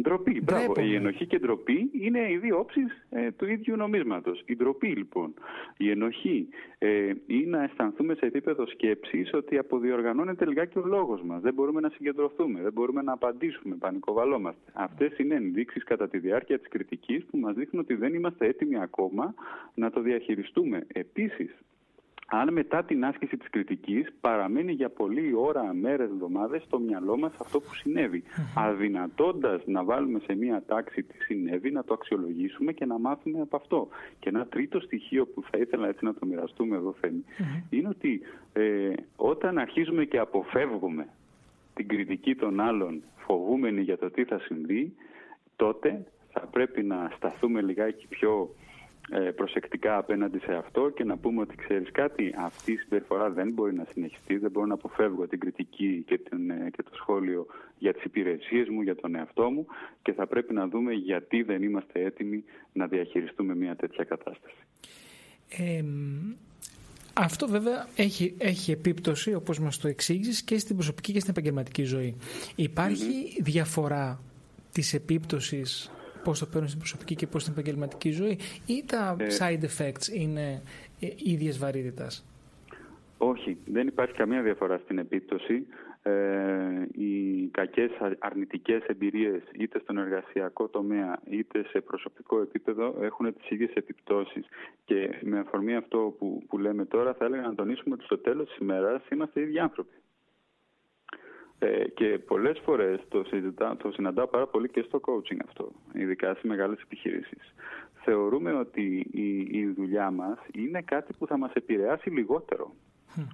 Ντροπή, 0.00 0.40
μπράβο. 0.42 0.74
Η 0.80 0.94
ενοχή 0.94 1.26
και 1.26 1.36
η 1.36 1.38
ντροπή 1.38 1.90
είναι 1.92 2.30
οι 2.30 2.36
δύο 2.36 2.58
όψεις 2.58 3.06
ε, 3.10 3.30
του 3.30 3.46
ίδιου 3.48 3.76
νομίσματος. 3.76 4.42
Η 4.46 4.56
ντροπή 4.56 4.88
λοιπόν, 4.88 5.34
η 5.76 5.90
ενοχή 5.90 6.48
ε, 6.78 7.12
ή 7.26 7.46
να 7.46 7.62
αισθανθούμε 7.62 8.14
σε 8.14 8.26
επίπεδο 8.26 8.66
σκέψης 8.66 9.32
ότι 9.32 9.58
αποδιοργανώνεται 9.58 10.46
λιγάκι 10.46 10.78
ο 10.78 10.82
λόγος 10.84 11.22
μας. 11.22 11.40
Δεν 11.40 11.54
μπορούμε 11.54 11.80
να 11.80 11.88
συγκεντρωθούμε, 11.88 12.60
δεν 12.62 12.72
μπορούμε 12.72 13.02
να 13.02 13.12
απαντήσουμε, 13.12 13.74
πανικοβαλόμαστε. 13.74 14.70
Αυτές 14.72 15.18
είναι 15.18 15.34
ενδείξεις 15.34 15.84
κατά 15.84 16.08
τη 16.08 16.18
διάρκεια 16.18 16.58
της 16.58 16.68
κριτικής 16.68 17.24
που 17.24 17.38
μας 17.38 17.54
δείχνουν 17.54 17.82
ότι 17.82 17.94
δεν 17.94 18.14
είμαστε 18.14 18.46
έτοιμοι 18.46 18.80
ακόμα 18.80 19.34
να 19.74 19.90
το 19.90 20.00
διαχειριστούμε. 20.00 20.86
Επίσης, 20.92 21.50
αν 22.34 22.52
μετά 22.52 22.84
την 22.84 23.04
άσκηση 23.04 23.36
της 23.36 23.50
κριτικής 23.50 24.12
παραμένει 24.20 24.72
για 24.72 24.88
πολλή 24.88 25.32
ώρα, 25.34 25.74
μέρες, 25.74 26.10
εβδομάδες 26.10 26.62
στο 26.62 26.78
μυαλό 26.78 27.18
μας 27.18 27.32
αυτό 27.38 27.60
που 27.60 27.74
συνέβη. 27.74 28.22
Αδυνατώντας 28.54 29.62
να 29.66 29.84
βάλουμε 29.84 30.18
σε 30.18 30.34
μία 30.34 30.62
τάξη 30.66 31.02
τι 31.02 31.24
συνέβη, 31.24 31.70
να 31.70 31.84
το 31.84 31.94
αξιολογήσουμε 31.94 32.72
και 32.72 32.84
να 32.84 32.98
μάθουμε 32.98 33.40
από 33.40 33.56
αυτό. 33.56 33.88
Και 34.18 34.28
ένα 34.28 34.46
τρίτο 34.46 34.80
στοιχείο 34.80 35.26
που 35.26 35.42
θα 35.42 35.58
ήθελα 35.58 35.88
έτσι 35.88 36.04
να 36.04 36.14
το 36.14 36.26
μοιραστούμε 36.26 36.76
εδώ, 36.76 36.94
Φέμη, 37.00 37.24
είναι 37.70 37.88
ότι 37.88 38.20
ε, 38.52 38.92
όταν 39.16 39.58
αρχίζουμε 39.58 40.04
και 40.04 40.18
αποφεύγουμε 40.18 41.08
την 41.74 41.88
κριτική 41.88 42.34
των 42.34 42.60
άλλων 42.60 43.02
φοβούμενοι 43.16 43.80
για 43.80 43.98
το 43.98 44.10
τι 44.10 44.24
θα 44.24 44.38
συμβεί, 44.38 44.94
τότε 45.56 46.06
θα 46.32 46.40
πρέπει 46.40 46.82
να 46.82 47.12
σταθούμε 47.16 47.60
λιγάκι 47.60 48.06
πιο 48.08 48.54
ε, 48.60 48.61
προσεκτικά 49.36 49.96
απέναντι 49.96 50.38
σε 50.38 50.54
αυτό 50.54 50.90
και 50.90 51.04
να 51.04 51.16
πούμε 51.16 51.40
ότι 51.40 51.56
ξέρεις 51.56 51.90
κάτι, 51.90 52.34
αυτή 52.38 52.72
η 52.72 52.76
συμπεριφορά 52.76 53.30
δεν 53.30 53.52
μπορεί 53.52 53.74
να 53.74 53.86
συνεχιστεί, 53.92 54.36
δεν 54.38 54.50
μπορώ 54.50 54.66
να 54.66 54.74
αποφεύγω 54.74 55.26
την 55.26 55.38
κριτική 55.38 56.04
και, 56.06 56.18
την, 56.18 56.50
ε, 56.50 56.70
και 56.70 56.82
το 56.82 56.90
σχόλιο 56.94 57.46
για 57.78 57.92
τις 57.92 58.04
υπηρεσίες 58.04 58.68
μου, 58.68 58.82
για 58.82 58.96
τον 58.96 59.14
εαυτό 59.14 59.50
μου 59.50 59.66
και 60.02 60.12
θα 60.12 60.26
πρέπει 60.26 60.54
να 60.54 60.68
δούμε 60.68 60.92
γιατί 60.92 61.42
δεν 61.42 61.62
είμαστε 61.62 62.04
έτοιμοι 62.04 62.44
να 62.72 62.86
διαχειριστούμε 62.86 63.54
μια 63.54 63.76
τέτοια 63.76 64.04
κατάσταση. 64.04 64.54
αυτό 67.12 67.48
βέβαια 67.48 67.88
έχει, 67.96 68.34
έχει 68.38 68.70
επίπτωση, 68.70 69.34
όπως 69.34 69.58
μας 69.58 69.78
το 69.78 69.88
εξήγησες, 69.88 70.42
και 70.42 70.58
στην 70.58 70.76
προσωπική 70.76 71.12
και 71.12 71.20
στην 71.20 71.30
επαγγελματική 71.30 71.84
ζωή. 71.84 72.16
διαφορά 73.42 74.20
της 74.72 74.94
επίπτωσης 74.94 75.90
πώς 76.24 76.38
το 76.38 76.46
παίρνουν 76.46 76.68
στην 76.68 76.80
προσωπική 76.80 77.14
και 77.14 77.26
πώς 77.26 77.42
στην 77.42 77.52
επαγγελματική 77.52 78.10
ζωή 78.10 78.38
ή 78.66 78.84
τα 78.86 79.16
ε, 79.18 79.26
side 79.38 79.64
effects 79.64 80.08
είναι 80.14 80.62
ε, 81.00 81.06
ίδιες 81.16 81.58
βαρύτητας; 81.58 82.24
Όχι, 83.18 83.56
δεν 83.64 83.86
υπάρχει 83.86 84.14
καμία 84.14 84.42
διαφορά 84.42 84.78
στην 84.78 84.98
επίπτωση. 84.98 85.66
Ε, 86.04 86.12
οι 86.92 87.46
κακές 87.50 87.90
αρνητικές 88.18 88.84
εμπειρίες 88.86 89.42
είτε 89.58 89.78
στον 89.78 89.98
εργασιακό 89.98 90.68
τομέα 90.68 91.20
είτε 91.30 91.64
σε 91.68 91.80
προσωπικό 91.80 92.40
επίπεδο 92.40 92.96
έχουν 93.00 93.34
τις 93.34 93.50
ίδιες 93.50 93.72
επιπτώσεις 93.74 94.46
και 94.84 95.18
με 95.22 95.38
αφορμή 95.38 95.74
αυτό 95.74 96.14
που, 96.18 96.42
που 96.48 96.58
λέμε 96.58 96.84
τώρα 96.84 97.14
θα 97.14 97.24
έλεγα 97.24 97.42
να 97.42 97.54
τονίσουμε 97.54 97.94
ότι 97.94 98.04
στο 98.04 98.18
τέλος 98.18 98.48
της 98.48 98.56
ημέρας 98.56 99.02
είμαστε 99.08 99.40
οι 99.40 99.42
ίδιοι 99.42 99.58
άνθρωποι. 99.58 100.01
Ε, 101.64 101.88
και 101.88 102.18
πολλές 102.26 102.60
φορές 102.64 103.00
το, 103.08 103.22
το 103.76 103.90
συναντάω 103.92 104.26
πάρα 104.26 104.46
πολύ 104.46 104.68
και 104.68 104.82
στο 104.82 105.00
coaching 105.06 105.38
αυτό, 105.46 105.72
ειδικά 105.92 106.34
σε 106.34 106.46
μεγάλες 106.46 106.80
επιχειρήσεις. 106.80 107.54
Θεωρούμε 108.04 108.52
ότι 108.52 109.06
η, 109.12 109.36
η 109.36 109.66
δουλειά 109.76 110.10
μας 110.10 110.38
είναι 110.54 110.82
κάτι 110.82 111.12
που 111.18 111.26
θα 111.26 111.38
μας 111.38 111.52
επηρεάσει 111.52 112.10
λιγότερο 112.10 112.72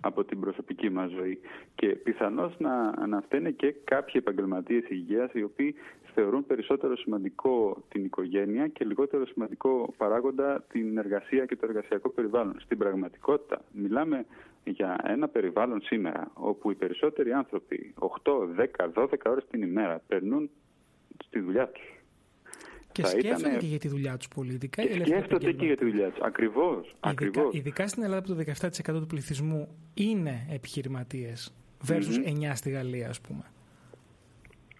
από 0.01 0.25
την 0.25 0.41
προσωπική 0.41 0.91
μας 0.91 1.11
ζωή 1.11 1.41
και 1.75 1.87
πιθανώς 1.87 2.55
να, 2.59 3.07
να 3.07 3.21
φταίνε 3.21 3.51
και 3.51 3.75
κάποιοι 3.85 4.15
επαγγελματίες 4.17 4.85
υγείας 4.89 5.33
οι 5.33 5.43
οποίοι 5.43 5.75
θεωρούν 6.15 6.47
περισσότερο 6.47 6.97
σημαντικό 6.97 7.83
την 7.89 8.05
οικογένεια 8.05 8.69
και 8.69 8.85
λιγότερο 8.85 9.27
σημαντικό 9.27 9.95
παράγοντα 9.97 10.65
την 10.73 10.99
εργασία 10.99 11.47
και 11.47 11.57
το 11.57 11.67
εργασιακό 11.69 12.09
περιβάλλον. 12.09 12.61
Στην 12.61 12.79
πραγματικότητα 12.79 13.61
μιλάμε 13.73 14.27
για 14.65 15.01
ένα 15.05 15.29
περιβάλλον 15.29 15.81
σήμερα 15.83 16.31
όπου 16.35 16.71
οι 16.71 16.75
περισσότεροι 16.75 17.33
άνθρωποι 17.33 17.95
8, 17.99 18.33
10, 18.79 18.93
12 18.95 19.07
ώρες 19.27 19.47
την 19.51 19.63
ημέρα 19.63 20.03
περνούν 20.07 20.51
στη 21.25 21.41
δουλειά 21.41 21.69
τους. 21.69 21.98
Και 23.03 23.05
θα 23.05 23.11
σκέφτονται 23.11 23.57
και 23.57 23.67
για 23.67 23.79
τη 23.79 23.89
δουλειά 23.89 24.17
τους 24.17 24.29
πολιτικά. 24.29 24.83
Και 24.83 25.05
σκέφτονται 25.05 25.53
και 25.53 25.67
για 25.67 25.77
τη 25.77 25.85
δουλειά 25.85 26.11
τους. 26.11 26.21
Ακριβώς. 26.21 26.95
Ειδικά, 27.11 27.49
ειδικά 27.51 27.89
στην 27.89 28.03
Ελλάδα 28.03 28.23
που 28.23 28.29
το 28.29 28.35
17% 28.35 29.01
του 29.01 29.07
πληθυσμού 29.07 29.69
είναι 29.95 30.47
επιχειρηματίες, 30.51 31.55
versus 31.89 32.25
9 32.25 32.55
στη 32.55 32.71
Γαλλία, 32.71 33.09
ας 33.09 33.21
πούμε. 33.21 33.45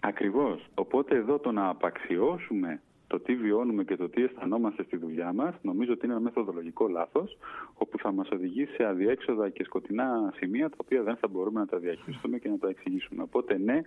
Ακριβώς. 0.01 0.67
Οπότε 0.75 1.17
εδώ 1.17 1.39
το 1.39 1.53
να 1.53 1.69
απαξιώσουμε 1.69 2.81
το 3.09 3.21
τι 3.21 3.37
βιώνουμε 3.37 3.85
και 3.85 3.97
το 3.97 4.09
τι 4.09 4.23
αισθανόμαστε 4.23 4.83
στη 4.83 4.97
δουλειά 4.97 5.33
μας, 5.33 5.55
νομίζω 5.63 5.93
ότι 5.93 6.05
είναι 6.05 6.15
ένα 6.15 6.23
μεθοδολογικό 6.23 6.89
λάθος, 6.89 7.39
όπου 7.75 7.99
θα 7.99 8.13
μας 8.13 8.29
οδηγήσει 8.31 8.73
σε 8.73 8.85
αδιέξοδα 8.85 9.49
και 9.49 9.65
σκοτεινά 9.65 10.33
σημεία, 10.37 10.69
τα 10.69 10.77
οποία 10.81 11.03
δεν 11.03 11.17
θα 11.17 11.29
μπορούμε 11.29 11.61
να 11.61 11.67
τα 11.67 11.79
διαχειριστούμε 11.79 12.39
και 12.39 12.49
να 12.49 12.59
τα 12.59 12.69
εξηγήσουμε. 12.69 13.23
Οπότε, 13.23 13.59
ναι, 13.59 13.81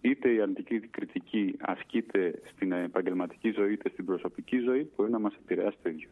είτε 0.00 0.32
η 0.32 0.40
αρνητική 0.40 0.80
κριτική 0.80 1.56
ασκείται 1.60 2.40
στην 2.44 2.72
επαγγελματική 2.72 3.50
ζωή, 3.50 3.72
είτε 3.72 3.88
στην 3.88 4.04
προσωπική 4.04 4.58
ζωή, 4.58 4.90
μπορεί 4.96 5.10
να 5.10 5.18
μας 5.18 5.34
επηρεάσει 5.42 5.76
το 5.82 5.88
ίδιο. 5.88 6.08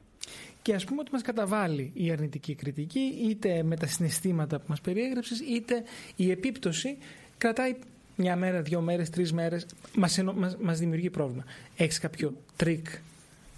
Και 0.63 0.75
ας 0.75 0.85
πούμε 0.85 1.01
ότι 1.01 1.13
μας 1.13 1.23
καταβάλει 1.23 1.93
η 1.95 2.11
αρνητική 2.11 2.55
κριτική, 2.55 3.15
είτε 3.29 3.63
με 3.63 3.77
τα 3.77 3.87
συναισθήματα 3.87 4.59
που 4.59 4.65
μας 4.69 4.81
περιέγραψες, 4.81 5.41
είτε 5.41 5.83
η 6.17 6.31
επίπτωση 6.31 6.99
κρατάει 7.39 7.77
μια 8.21 8.37
μέρα, 8.37 8.63
δύο 8.63 8.81
μέρες, 8.81 9.11
τρεις 9.11 9.33
μέρες, 9.33 9.67
μας 9.97 10.23
μας, 10.35 10.57
μας 10.57 10.79
δημιουργεί 10.79 11.11
πρόβλημα. 11.11 11.45
Έχεις 11.77 11.99
κάποιο 11.99 12.33
τρικ 12.57 12.87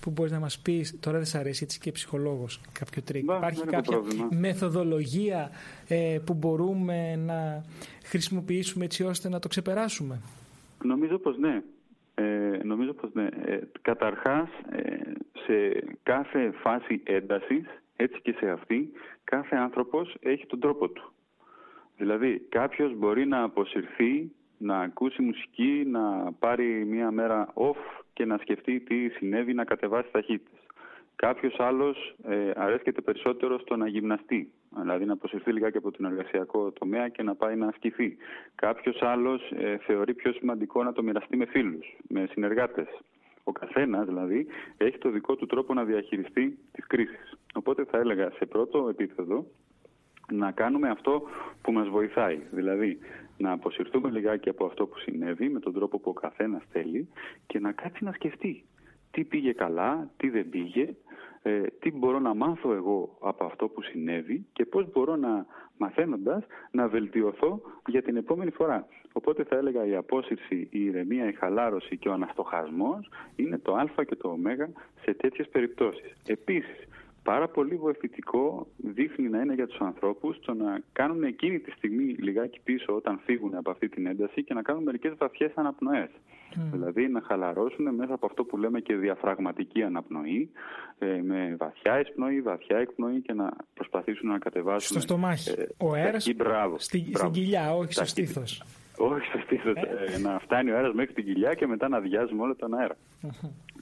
που 0.00 0.10
μπορείς 0.10 0.32
να 0.32 0.38
μας 0.38 0.58
πεις, 0.58 1.00
τώρα 1.00 1.16
δεν 1.16 1.26
σε 1.26 1.38
αρέσει 1.38 1.64
έτσι 1.64 1.80
και 1.80 1.92
ψυχολόγος, 1.92 2.60
κάποιο 2.72 3.02
τρικ. 3.02 3.22
Υπάρχει 3.22 3.64
κάποια 3.64 4.02
μεθοδολογία 4.30 5.50
ε, 5.88 6.18
που 6.26 6.34
μπορούμε 6.34 7.16
να 7.16 7.64
χρησιμοποιήσουμε 8.04 8.84
έτσι 8.84 9.04
ώστε 9.04 9.28
να 9.28 9.38
το 9.38 9.48
ξεπεράσουμε; 9.48 10.20
Νομίζω 10.82 11.18
πως 11.18 11.38
ναι. 11.38 11.62
Ε, 12.14 12.60
νομίζω 12.62 12.92
πως 12.92 13.10
ναι. 13.12 13.28
Ε, 13.44 13.58
καταρχάς, 13.82 14.48
ε, 14.70 14.96
σε 15.46 15.84
κάθε 16.02 16.50
φάση 16.62 17.00
έντασης, 17.04 17.64
έτσι 17.96 18.20
και 18.22 18.34
σε 18.38 18.50
αυτή, 18.50 18.90
κάθε 19.24 19.56
άνθρωπος 19.56 20.16
έχει 20.20 20.46
τον 20.46 20.60
τρόπο 20.60 20.88
του. 20.88 21.12
Δηλαδή, 21.96 22.46
κάποιος 22.48 22.96
μπορεί 22.96 23.26
να 23.26 23.42
αποσυρθεί, 23.42 24.30
να 24.62 24.80
ακούσει 24.80 25.22
μουσική, 25.22 25.84
να 25.86 26.32
πάρει 26.38 26.84
μία 26.84 27.10
μέρα 27.10 27.52
off 27.54 28.02
και 28.12 28.24
να 28.24 28.38
σκεφτεί 28.38 28.80
τι 28.80 29.08
συνέβη, 29.08 29.54
να 29.54 29.64
κατεβάσει 29.64 30.08
ταχύτητες. 30.12 30.60
Κάποιος 31.16 31.60
άλλος 31.60 32.14
ε, 32.24 32.50
αρέσκεται 32.54 33.00
περισσότερο 33.00 33.58
στο 33.58 33.76
να 33.76 33.86
γυμναστεί, 33.88 34.52
δηλαδή 34.80 35.04
να 35.04 35.12
αποσυρθεί 35.12 35.52
λιγάκι 35.52 35.76
από 35.76 35.90
τον 35.90 36.04
εργασιακό 36.04 36.70
τομέα 36.70 37.08
και 37.08 37.22
να 37.22 37.34
πάει 37.34 37.56
να 37.56 37.66
ασκηθεί. 37.66 38.16
Κάποιος 38.54 39.02
άλλος 39.02 39.50
ε, 39.50 39.76
θεωρεί 39.76 40.14
πιο 40.14 40.32
σημαντικό 40.32 40.82
να 40.82 40.92
το 40.92 41.02
μοιραστεί 41.02 41.36
με 41.36 41.44
φίλους, 41.46 41.96
με 42.08 42.28
συνεργάτες. 42.30 42.88
Ο 43.44 43.52
καθένας 43.52 44.06
δηλαδή 44.06 44.46
έχει 44.76 44.98
το 44.98 45.10
δικό 45.10 45.36
του 45.36 45.46
τρόπο 45.46 45.74
να 45.74 45.84
διαχειριστεί 45.84 46.58
τις 46.72 46.86
κρίσεις. 46.86 47.38
Οπότε 47.54 47.84
θα 47.84 47.98
έλεγα 47.98 48.30
σε 48.30 48.46
πρώτο 48.46 48.88
επίπεδο 48.88 49.46
να 50.32 50.50
κάνουμε 50.50 50.88
αυτό 50.88 51.22
που 51.62 51.72
μας 51.72 51.88
βοηθάει. 51.88 52.40
Δηλαδή 52.50 52.98
να 53.42 53.52
αποσυρθούμε 53.52 54.10
λιγάκι 54.10 54.48
από 54.48 54.64
αυτό 54.64 54.86
που 54.86 54.98
συνέβη 54.98 55.48
με 55.48 55.60
τον 55.60 55.72
τρόπο 55.72 55.98
που 55.98 56.10
ο 56.10 56.20
καθένας 56.20 56.62
θέλει 56.72 57.08
και 57.46 57.58
να 57.58 57.72
κάτσει 57.72 58.04
να 58.04 58.12
σκεφτεί 58.12 58.64
τι 59.12 59.24
πήγε 59.24 59.52
καλά, 59.52 60.10
τι 60.16 60.28
δεν 60.30 60.48
πήγε, 60.48 60.94
ε, 61.42 61.60
τι 61.78 61.90
μπορώ 61.92 62.18
να 62.18 62.34
μάθω 62.34 62.72
εγώ 62.72 63.18
από 63.20 63.44
αυτό 63.44 63.68
που 63.68 63.82
συνέβη 63.82 64.46
και 64.52 64.64
πώς 64.64 64.92
μπορώ 64.92 65.16
να 65.16 65.46
μαθαίνοντας 65.76 66.44
να 66.70 66.88
βελτιωθώ 66.88 67.60
για 67.86 68.02
την 68.02 68.16
επόμενη 68.16 68.50
φορά. 68.50 68.86
Οπότε 69.12 69.44
θα 69.44 69.56
έλεγα 69.56 69.86
η 69.86 69.94
απόσυρση, 69.94 70.68
η 70.70 70.84
ηρεμία, 70.84 71.28
η 71.28 71.32
χαλάρωση 71.32 71.96
και 71.96 72.08
ο 72.08 72.12
αναστοχασμός 72.12 73.10
είναι 73.36 73.58
το 73.58 73.74
α 73.74 74.04
και 74.06 74.16
το 74.16 74.28
ω 74.28 74.38
σε 75.02 75.14
τέτοιες 75.14 75.48
περιπτώσεις. 75.48 76.12
Επίσης, 76.26 76.88
πάρα 77.22 77.48
πολύ 77.48 77.76
βοηθητικό 77.76 78.66
δείχνει 78.76 79.28
να 79.28 79.40
είναι 79.40 79.54
για 79.54 79.66
τους 79.66 79.80
ανθρώπους 79.80 80.38
το 80.40 80.54
να 80.54 80.80
κάνουν 80.92 81.22
εκείνη 81.22 81.58
τη 81.58 81.70
στιγμή 81.70 82.02
λιγάκι 82.02 82.60
πίσω 82.64 82.94
όταν 82.94 83.20
φύγουν 83.24 83.54
από 83.54 83.70
αυτή 83.70 83.88
την 83.88 84.06
ένταση 84.06 84.44
και 84.44 84.54
να 84.54 84.62
κάνουν 84.62 84.82
μερικές 84.82 85.12
βαθιές 85.18 85.52
αναπνοές. 85.54 86.10
Δηλαδή 86.72 87.08
να 87.08 87.20
χαλαρώσουν 87.20 87.94
μέσα 87.94 88.14
από 88.14 88.26
αυτό 88.26 88.44
που 88.44 88.56
λέμε 88.56 88.80
και 88.80 88.94
διαφραγματική 88.94 89.82
αναπνοή 89.82 90.50
ε, 90.98 91.20
με 91.22 91.56
βαθιά 91.58 92.00
εισπνοή, 92.00 92.40
βαθιά 92.40 92.76
εκπνοή 92.76 93.20
και 93.20 93.32
να 93.32 93.50
προσπαθήσουν 93.74 94.28
να 94.28 94.38
κατεβάσουν... 94.38 94.90
Στο 94.90 95.00
στομάχι. 95.00 95.50
Ε, 95.50 95.66
ο 95.78 95.92
αέρας 95.92 96.22
στη, 96.76 97.10
στην 97.12 97.30
κοιλιά, 97.30 97.74
όχι 97.74 97.92
στο 97.92 98.04
στήθος. 98.04 98.62
Όχι 98.96 99.26
στο 99.26 99.38
στήθος. 99.44 99.74
Ε. 99.74 100.18
να 100.18 100.38
φτάνει 100.38 100.70
ο 100.70 100.74
αέρας 100.76 100.94
μέχρι 100.94 101.14
την 101.14 101.24
κοιλιά 101.24 101.54
και 101.54 101.66
μετά 101.66 101.88
να 101.88 101.96
αδειάζουμε 101.96 102.42
όλο 102.42 102.56
τον 102.56 102.74
αέρα. 102.74 102.96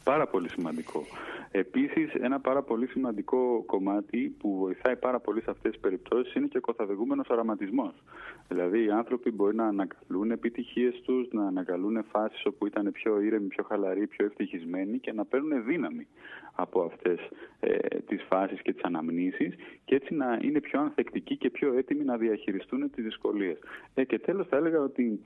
Πάρα 0.05 0.27
πολύ 0.27 0.49
σημαντικό. 0.49 1.03
Επίσης, 1.53 2.15
ένα 2.15 2.41
πάρα 2.41 2.63
πολύ 2.63 2.87
σημαντικό 2.87 3.63
κομμάτι 3.67 4.37
που 4.39 4.57
βοηθάει 4.59 4.97
πάρα 4.97 5.21
πολύ 5.21 5.43
σε 5.43 5.51
αυτές 5.51 5.71
τις 5.71 5.81
περιπτώσεις 5.81 6.35
είναι 6.35 6.47
και 6.47 6.57
ο 6.57 6.61
κοθαδεγούμενος 6.61 7.29
αραματισμός. 7.29 7.95
Δηλαδή, 8.49 8.85
οι 8.85 8.91
άνθρωποι 8.91 9.31
μπορεί 9.31 9.57
να 9.57 9.67
ανακαλούν 9.67 10.31
επιτυχίες 10.31 11.01
τους, 11.05 11.29
να 11.31 11.47
ανακαλούν 11.47 12.05
φάσεις 12.05 12.45
όπου 12.45 12.67
ήταν 12.67 12.93
πιο 12.93 13.21
ήρεμοι, 13.21 13.47
πιο 13.47 13.65
χαλαροί, 13.65 14.07
πιο 14.07 14.27
ευτυχισμένοι 14.27 14.99
και 14.99 15.13
να 15.13 15.25
παίρνουν 15.25 15.65
δύναμη 15.65 16.07
από 16.55 16.83
αυτές 16.83 17.19
ε, 17.61 17.77
τις 18.07 18.23
φάσεις 18.29 18.63
και 18.63 18.73
τις 18.73 18.83
αναμνήσεις 18.83 19.55
και 19.85 19.95
έτσι 19.95 20.15
να 20.15 20.39
είναι 20.43 20.61
πιο 20.61 20.81
ανθεκτικοί 20.81 21.37
και 21.37 21.51
πιο 21.51 21.75
έτοιμοι 21.75 22.05
να 22.05 22.17
διαχειριστούν 22.17 22.91
τις 22.91 23.05
δυσκολίες. 23.05 23.59
Ε, 23.95 24.05
και 24.05 24.19
τέλος 24.19 24.47
θα 24.47 24.57
έλεγα 24.57 24.81
ότι 24.81 25.21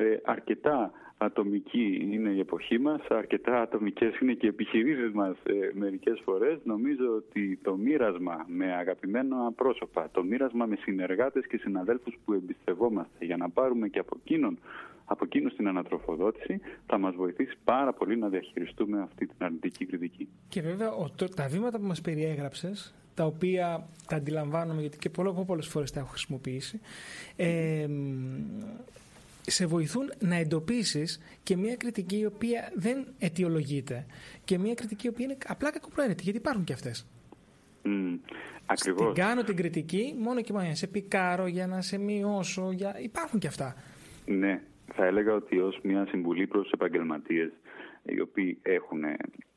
ε, 0.00 0.20
αρκετά 0.24 0.92
ατομική 1.18 2.08
είναι 2.12 2.30
η 2.30 2.38
εποχή 2.38 2.78
μας, 2.78 3.00
αρκετά 3.08 3.60
ατομικές 3.60 4.18
είναι 4.18 4.32
και 4.32 4.46
οι 4.46 4.48
επιχειρήσεις 4.48 5.12
μας 5.12 5.36
ε, 5.42 5.70
μερικές 5.72 6.20
φορές. 6.24 6.58
Νομίζω 6.64 7.14
ότι 7.16 7.58
το 7.62 7.76
μοίρασμα 7.76 8.44
με 8.46 8.72
αγαπημένα 8.72 9.52
πρόσωπα, 9.52 10.08
το 10.12 10.22
μοίρασμα 10.22 10.66
με 10.66 10.76
συνεργάτες 10.76 11.46
και 11.46 11.56
συναδέλφους 11.56 12.18
που 12.24 12.32
εμπιστευόμαστε 12.32 13.24
για 13.24 13.36
να 13.36 13.50
πάρουμε 13.50 13.88
και 13.88 13.98
από 13.98 14.16
εκείνον 14.24 14.58
από 15.04 15.24
εκείνους 15.24 15.54
την 15.54 15.68
ανατροφοδότηση 15.68 16.60
θα 16.86 16.98
μας 16.98 17.14
βοηθήσει 17.14 17.56
πάρα 17.64 17.92
πολύ 17.92 18.16
να 18.16 18.28
διαχειριστούμε 18.28 19.00
αυτή 19.00 19.26
την 19.26 19.36
αρνητική 19.38 19.86
κριτική. 19.86 20.28
Και 20.48 20.60
βέβαια 20.60 20.90
τα 21.34 21.48
βήματα 21.48 21.78
που 21.78 21.86
μας 21.86 22.00
περιέγραψες 22.00 22.94
τα 23.14 23.24
οποία 23.24 23.88
τα 24.06 24.16
αντιλαμβάνομαι 24.16 24.80
γιατί 24.80 24.98
και 24.98 25.10
πολλές 25.46 25.66
φορές 25.66 25.90
τα 25.90 26.00
έχω 26.00 26.08
χρησιμοποιήσει 26.08 26.80
ε, 27.36 27.86
σε 29.50 29.66
βοηθούν 29.66 30.12
να 30.18 30.36
εντοπίσεις 30.36 31.20
και 31.42 31.56
μια 31.56 31.76
κριτική 31.76 32.18
η 32.18 32.26
οποία 32.26 32.72
δεν 32.74 33.06
αιτιολογείται 33.18 34.06
και 34.44 34.58
μια 34.58 34.74
κριτική 34.74 35.06
η 35.06 35.08
οποία 35.08 35.24
είναι 35.24 35.36
απλά 35.46 35.70
κακοπροαίρετη, 35.70 36.22
γιατί 36.22 36.38
υπάρχουν 36.38 36.64
και 36.64 36.72
αυτές. 36.72 37.06
Mm, 37.84 38.18
ακριβώς. 38.66 39.14
Την 39.14 39.24
κάνω 39.24 39.42
την 39.42 39.56
κριτική 39.56 40.14
μόνο 40.18 40.40
και 40.40 40.52
μόνο 40.52 40.62
για 40.62 40.72
να 40.72 40.76
σε 40.76 40.86
πικάρω, 40.86 41.46
για 41.46 41.66
να 41.66 41.80
σε 41.80 41.98
μειώσω, 41.98 42.70
για... 42.72 42.96
υπάρχουν 43.02 43.38
και 43.38 43.46
αυτά. 43.46 43.74
Ναι, 44.26 44.60
θα 44.94 45.04
έλεγα 45.04 45.34
ότι 45.34 45.58
ως 45.58 45.78
μια 45.82 46.06
συμβουλή 46.06 46.46
προς 46.46 46.62
τους 46.62 46.72
επαγγελματίες 46.72 47.50
οι 48.02 48.20
οποίοι 48.20 48.58
έχουν, 48.62 49.04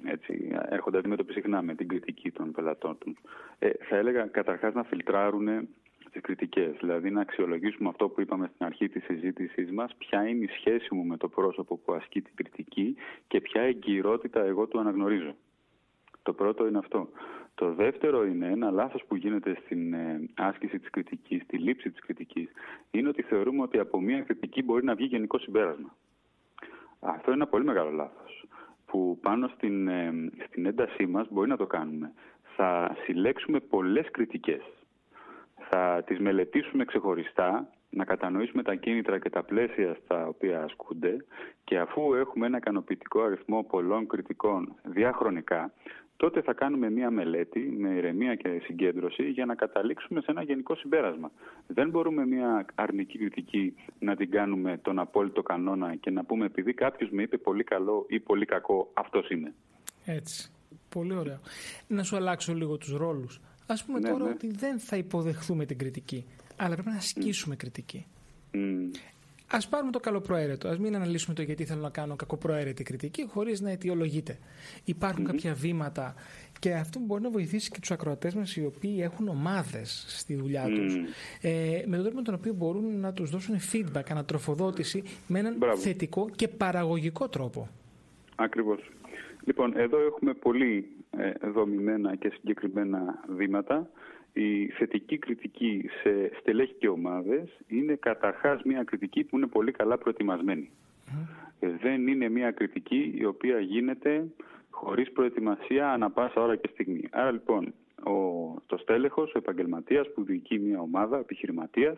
έτσι, 0.03 0.51
έρχονται 0.69 0.97
αντιμέτωποι 0.97 1.33
συχνά 1.33 1.61
με 1.61 1.75
την 1.75 1.87
κριτική 1.87 2.31
των 2.31 2.51
πελατών 2.51 2.97
τους. 2.97 3.17
Ε, 3.59 3.69
θα 3.89 3.95
έλεγα 3.95 4.25
καταρχάς 4.25 4.73
να 4.73 4.83
φιλτράρουν 4.83 5.67
τις 6.13 6.21
κριτικές. 6.21 6.75
Δηλαδή 6.79 7.09
να 7.09 7.21
αξιολογήσουμε 7.21 7.89
αυτό 7.89 8.09
που 8.09 8.21
είπαμε 8.21 8.49
στην 8.53 8.65
αρχή 8.65 8.89
της 8.89 9.03
συζήτησής 9.03 9.71
μας, 9.71 9.95
ποια 9.97 10.27
είναι 10.27 10.43
η 10.43 10.47
σχέση 10.47 10.95
μου 10.95 11.03
με 11.05 11.17
το 11.17 11.27
πρόσωπο 11.27 11.77
που 11.77 11.93
ασκεί 11.93 12.21
την 12.21 12.35
κριτική 12.35 12.95
και 13.27 13.41
ποια 13.41 13.61
εγκυρότητα 13.61 14.43
εγώ 14.43 14.67
του 14.67 14.79
αναγνωρίζω. 14.79 15.35
Το 16.23 16.33
πρώτο 16.33 16.67
είναι 16.67 16.77
αυτό. 16.77 17.09
Το 17.55 17.73
δεύτερο 17.73 18.25
είναι 18.25 18.47
ένα 18.47 18.71
λάθος 18.71 19.03
που 19.07 19.15
γίνεται 19.15 19.57
στην 19.65 19.93
ε, 19.93 20.29
άσκηση 20.33 20.79
της 20.79 20.89
κριτικής, 20.89 21.41
στη 21.41 21.57
λήψη 21.57 21.91
της 21.91 21.99
κριτικής, 21.99 22.49
είναι 22.91 23.09
ότι 23.09 23.21
θεωρούμε 23.21 23.61
ότι 23.61 23.79
από 23.79 24.01
μια 24.01 24.21
κριτική 24.21 24.63
μπορεί 24.63 24.83
να 24.83 24.95
βγει 24.95 25.05
γενικό 25.05 25.37
συμπέρασμα. 25.37 25.95
Αυτό 26.99 27.31
είναι 27.31 27.41
ένα 27.41 27.47
πολύ 27.47 27.63
μεγάλο 27.63 27.89
λάθος. 27.89 28.45
Που 28.85 29.19
πάνω 29.21 29.47
στην, 29.47 29.87
ε, 29.87 30.13
στην 30.47 30.65
έντασή 30.65 31.05
μας 31.05 31.27
μπορεί 31.29 31.49
να 31.49 31.57
το 31.57 31.65
κάνουμε. 31.65 32.13
Θα 32.55 32.97
συλλέξουμε 33.03 33.59
πολλές 33.59 34.11
κριτικές 34.11 34.61
θα 35.73 36.03
τις 36.05 36.19
μελετήσουμε 36.19 36.85
ξεχωριστά, 36.85 37.69
να 37.89 38.05
κατανοήσουμε 38.05 38.63
τα 38.63 38.75
κίνητρα 38.75 39.19
και 39.19 39.29
τα 39.29 39.43
πλαίσια 39.43 39.97
στα 40.03 40.27
οποία 40.27 40.63
ασκούνται 40.63 41.25
και 41.63 41.79
αφού 41.79 42.13
έχουμε 42.13 42.45
ένα 42.45 42.57
ικανοποιητικό 42.57 43.21
αριθμό 43.21 43.63
πολλών 43.63 44.07
κριτικών 44.07 44.75
διαχρονικά, 44.83 45.73
τότε 46.17 46.41
θα 46.41 46.53
κάνουμε 46.53 46.89
μία 46.89 47.11
μελέτη 47.11 47.59
με 47.59 47.89
ηρεμία 47.89 48.35
και 48.35 48.61
συγκέντρωση 48.63 49.23
για 49.29 49.45
να 49.45 49.55
καταλήξουμε 49.55 50.21
σε 50.21 50.31
ένα 50.31 50.43
γενικό 50.43 50.75
συμπέρασμα. 50.75 51.31
Δεν 51.67 51.89
μπορούμε 51.89 52.25
μία 52.25 52.65
αρνητική 52.75 53.17
κριτική 53.17 53.75
να 53.99 54.15
την 54.15 54.31
κάνουμε 54.31 54.79
τον 54.81 54.99
απόλυτο 54.99 55.41
κανόνα 55.41 55.95
και 55.95 56.11
να 56.11 56.23
πούμε 56.23 56.45
επειδή 56.45 56.73
κάποιος 56.73 57.09
με 57.09 57.21
είπε 57.21 57.37
πολύ 57.37 57.63
καλό 57.63 58.05
ή 58.09 58.19
πολύ 58.19 58.45
κακό, 58.45 58.91
αυτός 58.93 59.29
είναι. 59.29 59.53
Έτσι. 60.05 60.51
Πολύ 60.89 61.15
ωραίο. 61.15 61.39
Να 61.87 62.03
σου 62.03 62.15
αλλάξω 62.15 62.53
λίγο 62.53 62.77
τους 62.77 62.97
ρόλους. 62.97 63.41
Ας 63.65 63.83
πούμε 63.83 63.99
ναι, 63.99 64.09
τώρα 64.09 64.23
ναι. 64.23 64.29
ότι 64.29 64.51
δεν 64.51 64.79
θα 64.79 64.97
υποδεχθούμε 64.97 65.65
την 65.65 65.77
κριτική, 65.77 66.25
αλλά 66.55 66.73
πρέπει 66.73 66.89
να 66.89 66.95
ασκήσουμε 66.95 67.55
κριτική. 67.55 68.05
Mm. 68.53 68.57
Α 69.47 69.67
πάρουμε 69.69 69.91
το 69.91 69.99
καλοπροαίρετο. 69.99 70.67
Α 70.67 70.77
μην 70.79 70.95
αναλύσουμε 70.95 71.35
το 71.35 71.41
γιατί 71.41 71.65
θέλω 71.65 71.81
να 71.81 71.89
κάνω 71.89 72.15
κακοπροαίρετη 72.15 72.83
κριτική, 72.83 73.27
χωρίς 73.27 73.61
να 73.61 73.71
αιτιολογείται. 73.71 74.37
Υπάρχουν 74.83 75.25
κάποια 75.25 75.53
βήματα 75.53 76.15
και 76.59 76.73
αυτό 76.73 76.99
μπορεί 76.99 77.21
να 77.21 77.29
βοηθήσει 77.29 77.71
και 77.71 77.79
τους 77.79 77.91
ακροατές 77.91 78.33
μας, 78.33 78.55
οι 78.55 78.65
οποίοι 78.65 78.99
έχουν 79.01 79.27
ομάδες 79.27 80.05
στη 80.07 80.35
δουλειά 80.35 80.65
τους, 80.65 80.95
ε, 81.41 81.83
με 81.85 81.95
τον 81.95 82.03
τρόπο 82.03 82.15
με 82.15 82.21
τον 82.21 82.33
οποίο 82.33 82.53
μπορούν 82.53 82.99
να 82.99 83.13
τους 83.13 83.29
δώσουν 83.29 83.55
feedback, 83.71 84.03
ανατροφοδότηση 84.09 85.03
με 85.27 85.39
έναν 85.39 85.57
θετικό 85.75 86.29
και 86.35 86.47
παραγωγικό 86.47 87.29
τρόπο. 87.29 87.69
Ακριβώς. 88.35 88.91
Λοιπόν, 89.45 89.77
εδώ 89.77 89.97
έχουμε 90.05 90.33
πολύ 90.33 90.77
ε, 90.77 91.02
δομημένα 91.53 92.15
και 92.15 92.29
συγκεκριμένα 92.29 93.23
βήματα. 93.27 93.89
Η 94.33 94.67
θετική 94.67 95.17
κριτική 95.17 95.89
σε 96.01 96.31
στελέχη 96.39 96.73
και 96.73 96.87
ομάδες 96.87 97.49
είναι 97.67 97.95
καταρχάς 97.95 98.63
μια 98.63 98.83
κριτική 98.83 99.23
που 99.23 99.37
είναι 99.37 99.47
πολύ 99.47 99.71
καλά 99.71 99.97
προετοιμασμένη. 99.97 100.69
Ε, 101.59 101.69
δεν 101.81 102.07
είναι 102.07 102.29
μια 102.29 102.51
κριτική 102.51 103.13
η 103.17 103.25
οποία 103.25 103.59
γίνεται 103.59 104.27
χωρίς 104.69 105.11
προετοιμασία 105.11 105.91
ανα 105.91 106.11
πάσα 106.11 106.41
ώρα 106.41 106.55
και 106.55 106.69
στιγμή. 106.71 107.07
Άρα 107.11 107.31
λοιπόν 107.31 107.73
ο, 108.05 108.13
το 108.65 108.77
στέλεχος, 108.77 109.33
ο 109.33 109.37
επαγγελματίας 109.37 110.13
που 110.13 110.23
διοικεί 110.23 110.59
μια 110.59 110.79
ομάδα 110.79 111.17
επιχειρηματίας 111.17 111.97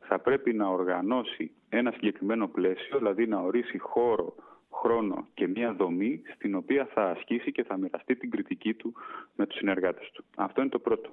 θα 0.00 0.18
πρέπει 0.18 0.52
να 0.52 0.68
οργανώσει 0.68 1.50
ένα 1.68 1.90
συγκεκριμένο 1.90 2.48
πλαίσιο, 2.48 2.98
δηλαδή 2.98 3.26
να 3.26 3.38
ορίσει 3.38 3.78
χώρο 3.78 4.34
χρόνο 4.82 5.26
και 5.34 5.46
μια 5.48 5.72
δομή 5.72 6.22
στην 6.34 6.54
οποία 6.54 6.88
θα 6.94 7.10
ασκήσει 7.10 7.52
και 7.52 7.64
θα 7.64 7.76
μοιραστεί 7.76 8.16
την 8.16 8.30
κριτική 8.30 8.74
του 8.74 8.94
με 9.34 9.46
τους 9.46 9.58
συνεργάτες 9.58 10.10
του. 10.12 10.24
Αυτό 10.36 10.60
είναι 10.60 10.70
το 10.70 10.78
πρώτο. 10.78 11.10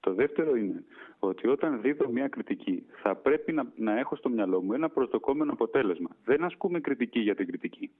Το 0.00 0.14
δεύτερο 0.14 0.56
είναι 0.56 0.84
ότι 1.18 1.48
όταν 1.48 1.80
δίδω 1.80 2.08
μια 2.08 2.28
κριτική 2.28 2.86
θα 3.02 3.14
πρέπει 3.14 3.52
να, 3.52 3.66
να 3.76 3.98
έχω 3.98 4.16
στο 4.16 4.28
μυαλό 4.28 4.62
μου 4.62 4.72
ένα 4.72 4.88
προσδοκόμενο 4.88 5.52
αποτέλεσμα. 5.52 6.08
Δεν 6.24 6.44
ασκούμε 6.44 6.80
κριτική 6.80 7.18
για 7.20 7.34
την 7.34 7.46
κριτική. 7.46 7.90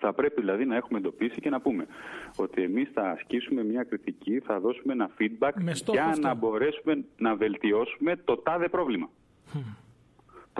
Θα 0.00 0.12
πρέπει 0.12 0.40
δηλαδή 0.40 0.64
να 0.64 0.76
έχουμε 0.76 0.98
εντοπίσει 0.98 1.40
και 1.40 1.50
να 1.50 1.60
πούμε 1.60 1.86
ότι 2.36 2.62
εμείς 2.62 2.90
θα 2.92 3.10
ασκήσουμε 3.10 3.64
μια 3.64 3.84
κριτική, 3.84 4.38
θα 4.38 4.60
δώσουμε 4.60 4.92
ένα 4.92 5.10
feedback 5.18 5.52
για 5.90 6.16
να 6.20 6.34
μπορέσουμε 6.34 7.04
να 7.16 7.36
βελτιώσουμε 7.36 8.16
το 8.16 8.36
τάδε 8.36 8.68
πρόβλημα. 8.68 9.10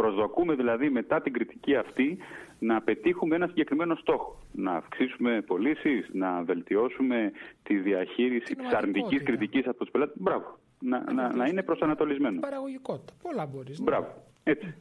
Προσδοκούμε 0.00 0.54
δηλαδή 0.54 0.90
μετά 0.90 1.20
την 1.20 1.32
κριτική 1.32 1.76
αυτή 1.76 2.18
να 2.58 2.80
πετύχουμε 2.80 3.34
ένα 3.36 3.46
συγκεκριμένο 3.46 3.94
στόχο. 3.94 4.38
Να 4.52 4.72
αυξήσουμε 4.72 5.42
πωλήσεις, 5.46 6.08
να 6.12 6.42
βελτιώσουμε 6.42 7.32
τη 7.62 7.76
διαχείριση 7.76 8.56
της 8.56 8.72
αρνητικής 8.72 9.22
κριτικής 9.22 9.66
από 9.66 9.78
τους 9.78 9.90
πελάτες. 9.90 10.16
Μπράβο. 10.18 10.58
Να, 10.80 11.12
να, 11.12 11.32
να 11.32 11.46
είναι 11.46 11.62
προσανατολισμένο. 11.62 12.40
Παραγωγικότητα. 12.40 13.12
Πολλά 13.22 13.46
μπορείς. 13.46 13.78
Ναι. 13.78 13.84
Μπράβο. 13.84 14.06
Έτσι. 14.42 14.74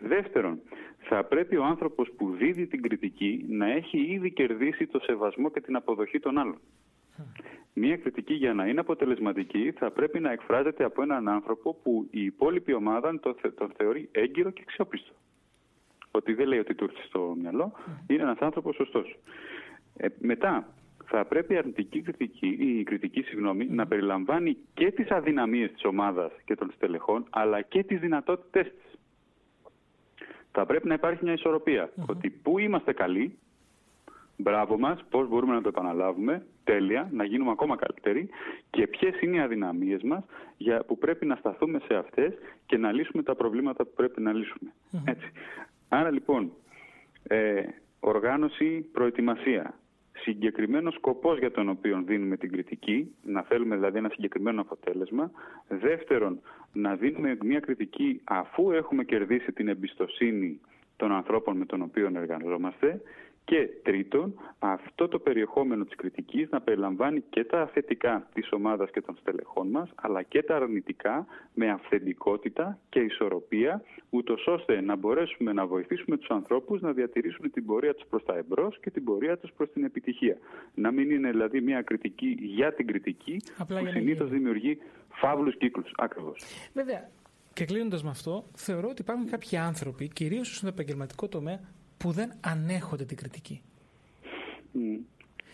Δεύτερον, 0.00 0.60
θα 0.98 1.24
πρέπει 1.24 1.56
ο 1.56 1.64
άνθρωπος 1.64 2.12
που 2.16 2.30
δίδει 2.30 2.66
την 2.66 2.82
κριτική 2.82 3.44
να 3.48 3.70
έχει 3.70 3.98
ήδη 3.98 4.32
κερδίσει 4.32 4.86
το 4.86 4.98
σεβασμό 4.98 5.50
και 5.50 5.60
την 5.60 5.76
αποδοχή 5.76 6.18
των 6.18 6.38
άλλων. 6.38 6.58
Μία 7.78 7.96
κριτική 7.96 8.34
για 8.34 8.54
να 8.54 8.66
είναι 8.66 8.80
αποτελεσματική 8.80 9.72
θα 9.78 9.90
πρέπει 9.90 10.20
να 10.20 10.32
εκφράζεται 10.32 10.84
από 10.84 11.02
έναν 11.02 11.28
άνθρωπο 11.28 11.74
που 11.74 12.08
η 12.10 12.24
υπόλοιπη 12.24 12.72
ομάδα 12.72 13.20
τον, 13.20 13.36
τον 13.54 13.72
θεωρεί 13.76 14.08
έγκυρο 14.12 14.50
και 14.50 14.62
αξιόπιστο. 14.66 15.12
Ότι 16.10 16.34
δεν 16.34 16.46
λέει 16.46 16.58
ότι 16.58 16.74
του 16.74 16.84
έρθει 16.84 17.06
στο 17.06 17.34
μυαλό, 17.40 17.72
είναι 18.06 18.22
ένας 18.22 18.38
άνθρωπος 18.38 18.74
σωστός. 18.74 19.18
Ε, 19.96 20.06
μετά, 20.18 20.68
θα 21.04 21.24
πρέπει 21.24 21.54
η 21.54 21.56
αρνητική 21.56 22.00
κριτική, 22.00 22.46
η 22.48 22.82
κριτική 22.82 23.22
συγγνώμη, 23.22 23.66
να 23.66 23.86
περιλαμβάνει 23.86 24.56
και 24.74 24.90
τις 24.90 25.10
αδυναμίες 25.10 25.72
της 25.72 25.84
ομάδας 25.84 26.32
και 26.44 26.54
των 26.54 26.70
στελεχών, 26.74 27.26
αλλά 27.30 27.60
και 27.60 27.82
τις 27.84 28.00
δυνατότητες 28.00 28.66
της. 28.66 28.98
Θα 30.52 30.66
πρέπει 30.66 30.88
να 30.88 30.94
υπάρχει 30.94 31.24
μια 31.24 31.32
ισορροπία. 31.32 31.90
Ότι 32.06 32.30
πού 32.30 32.58
είμαστε 32.58 32.92
καλοί, 32.92 33.38
μπράβο 34.36 34.78
μας, 34.78 35.04
πώς 35.10 35.28
μπορούμε 35.28 35.54
να 35.54 35.60
το 35.62 35.68
επαναλάβουμε, 35.68 36.46
τέλεια, 36.64 37.08
να 37.12 37.24
γίνουμε 37.24 37.50
ακόμα 37.50 37.76
καλύτεροι. 37.76 38.28
Και 38.70 38.86
ποιες 38.86 39.20
είναι 39.20 39.36
οι 39.36 39.40
αδυναμίες 39.40 40.02
μας 40.02 40.24
για, 40.56 40.84
που 40.84 40.98
πρέπει 40.98 41.26
να 41.26 41.36
σταθούμε 41.36 41.80
σε 41.86 41.94
αυτές 41.94 42.34
και 42.66 42.76
να 42.76 42.92
λύσουμε 42.92 43.22
τα 43.22 43.34
προβλήματα 43.34 43.84
που 43.84 43.92
πρέπει 43.96 44.20
να 44.20 44.32
λυσουμε 44.32 44.72
Έτσι. 45.04 45.30
Άρα 45.88 46.10
λοιπόν, 46.10 46.52
ε, 47.22 47.62
οργάνωση, 48.00 48.80
προετοιμασία, 48.92 49.74
συγκεκριμένος 50.12 50.94
σκοπός 50.94 51.38
για 51.38 51.50
τον 51.50 51.68
οποίο 51.68 52.02
δίνουμε 52.06 52.36
την 52.36 52.52
κριτική, 52.52 53.14
να 53.22 53.42
θέλουμε 53.42 53.74
δηλαδή 53.74 53.98
ένα 53.98 54.08
συγκεκριμένο 54.08 54.60
αποτέλεσμα. 54.60 55.30
Δεύτερον, 55.68 56.40
να 56.72 56.94
δίνουμε 56.96 57.36
μια 57.44 57.60
κριτική 57.60 58.20
αφού 58.24 58.70
έχουμε 58.70 59.04
κερδίσει 59.04 59.52
την 59.52 59.68
εμπιστοσύνη 59.68 60.60
των 60.96 61.12
ανθρώπων 61.12 61.56
με 61.56 61.66
τον 61.66 61.82
οποίο 61.82 62.10
εργαζόμαστε 62.14 63.00
και 63.46 63.68
τρίτον, 63.82 64.34
αυτό 64.58 65.08
το 65.08 65.18
περιεχόμενο 65.18 65.84
της 65.84 65.94
κριτικής 65.96 66.48
να 66.50 66.60
περιλαμβάνει 66.60 67.24
και 67.30 67.44
τα 67.44 67.66
θετικά 67.66 68.28
της 68.34 68.52
ομάδας 68.52 68.90
και 68.90 69.00
των 69.00 69.16
στελεχών 69.20 69.68
μας, 69.68 69.90
αλλά 69.94 70.22
και 70.22 70.42
τα 70.42 70.56
αρνητικά 70.56 71.26
με 71.54 71.70
αυθεντικότητα 71.70 72.78
και 72.88 72.98
ισορροπία, 72.98 73.82
ούτως 74.10 74.46
ώστε 74.46 74.80
να 74.80 74.96
μπορέσουμε 74.96 75.52
να 75.52 75.66
βοηθήσουμε 75.66 76.16
τους 76.16 76.28
ανθρώπους 76.28 76.80
να 76.80 76.92
διατηρήσουν 76.92 77.50
την 77.50 77.66
πορεία 77.66 77.94
τους 77.94 78.06
προς 78.10 78.24
τα 78.24 78.36
εμπρός 78.36 78.80
και 78.80 78.90
την 78.90 79.04
πορεία 79.04 79.38
τους 79.38 79.52
προς 79.56 79.72
την 79.72 79.84
επιτυχία. 79.84 80.36
Να 80.74 80.90
μην 80.90 81.10
είναι 81.10 81.30
δηλαδή 81.30 81.60
μια 81.60 81.82
κριτική 81.82 82.36
για 82.40 82.74
την 82.74 82.86
κριτική, 82.86 83.40
Απλά 83.58 83.80
που 83.80 83.86
συνήθως 83.86 84.30
δημιουργεί 84.30 84.78
φαύλους 85.08 85.56
κύκλους. 85.56 85.92
Ακριβώς. 85.96 86.44
Βέβαια, 86.72 87.10
και 87.52 87.64
κλείνοντας 87.64 88.02
με 88.02 88.10
αυτό, 88.10 88.44
θεωρώ 88.54 88.88
ότι 88.88 89.02
υπάρχουν 89.02 89.26
κάποιοι 89.26 89.58
άνθρωποι, 89.58 90.08
κυρίως 90.08 90.56
στον 90.56 90.68
επαγγελματικό 90.68 91.28
τομέα, 91.28 91.60
που 91.98 92.10
δεν 92.10 92.32
ανέχονται 92.40 93.04
την 93.04 93.16
κριτική. 93.16 93.62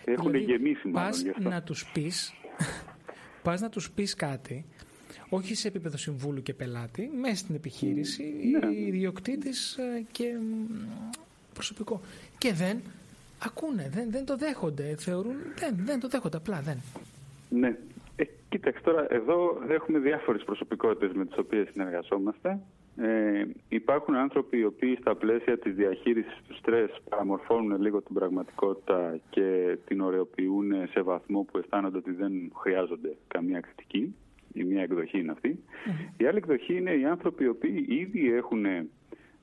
Έχουν 0.05 0.31
δηλαδή, 0.31 0.53
γεμίσει 0.53 0.89
μάλλον 0.89 1.11
πας 1.11 1.25
να 1.39 1.63
τους 1.63 1.91
πεις, 1.93 2.35
πας 3.43 3.61
να 3.61 3.69
τους 3.69 3.91
πεις 3.91 4.15
κάτι, 4.15 4.65
όχι 5.29 5.55
σε 5.55 5.69
επίπεδο 5.69 5.97
συμβούλου 5.97 6.43
και 6.43 6.55
πελάτη, 6.55 7.11
μέσα 7.21 7.37
στην 7.37 7.55
επιχείρηση, 7.55 8.35
ναι. 8.61 8.75
ιδιοκτήτης 8.75 9.77
ε, 9.77 10.05
και 10.13 10.25
προσωπικό. 11.55 12.01
Και 12.39 12.53
δεν 12.53 12.81
ακούνε, 13.39 13.89
δεν, 13.93 14.11
δεν 14.11 14.25
το 14.25 14.37
δέχονται, 14.37 14.95
θεωρούν, 14.99 15.37
δεν, 15.59 15.75
δεν 15.77 16.01
το 16.01 16.09
δέχονται, 16.09 16.37
απλά 16.37 16.61
δεν. 16.61 16.77
Ναι. 17.49 17.77
Ε, 18.17 18.25
κοίταξε 18.49 18.83
τώρα, 18.83 19.07
εδώ 19.11 19.63
έχουμε 19.69 19.99
διάφορες 19.99 20.45
προσωπικότητες 20.45 21.13
με 21.13 21.27
τις 21.27 21.37
οποίες 21.39 21.69
συνεργαζόμαστε. 21.73 22.59
Ε, 22.97 23.45
υπάρχουν 23.69 24.15
άνθρωποι 24.15 24.59
οι 24.59 24.65
οποίοι 24.65 24.97
στα 25.01 25.15
πλαίσια 25.15 25.59
της 25.59 25.75
διαχείρισης 25.75 26.43
του 26.49 26.55
στρες 26.55 27.03
παραμορφώνουν 27.09 27.81
λίγο 27.81 28.03
την 28.03 28.15
πραγματικότητα 28.15 29.19
και 29.31 29.79
την 29.87 30.01
ωρεοποιούν 30.01 30.73
σε 30.91 31.03
βαθμό 31.03 31.43
που 31.43 31.59
αισθάνονται 31.59 31.97
ότι 31.97 32.13
δεν 32.13 32.33
χρειάζονται 32.57 33.17
καμία 33.29 33.61
κριτική. 33.61 34.15
Η 34.53 34.65
μία 34.65 34.83
εκδοχή 34.83 35.19
είναι 35.19 35.35
Η 36.17 36.27
άλλη 36.27 36.37
εκδοχή 36.37 36.77
είναι 36.77 36.95
οι 36.95 37.05
άνθρωποι 37.05 37.45
οι 37.45 37.49
οποίοι 37.49 37.87
ήδη 37.89 38.33
έχουν 38.33 38.67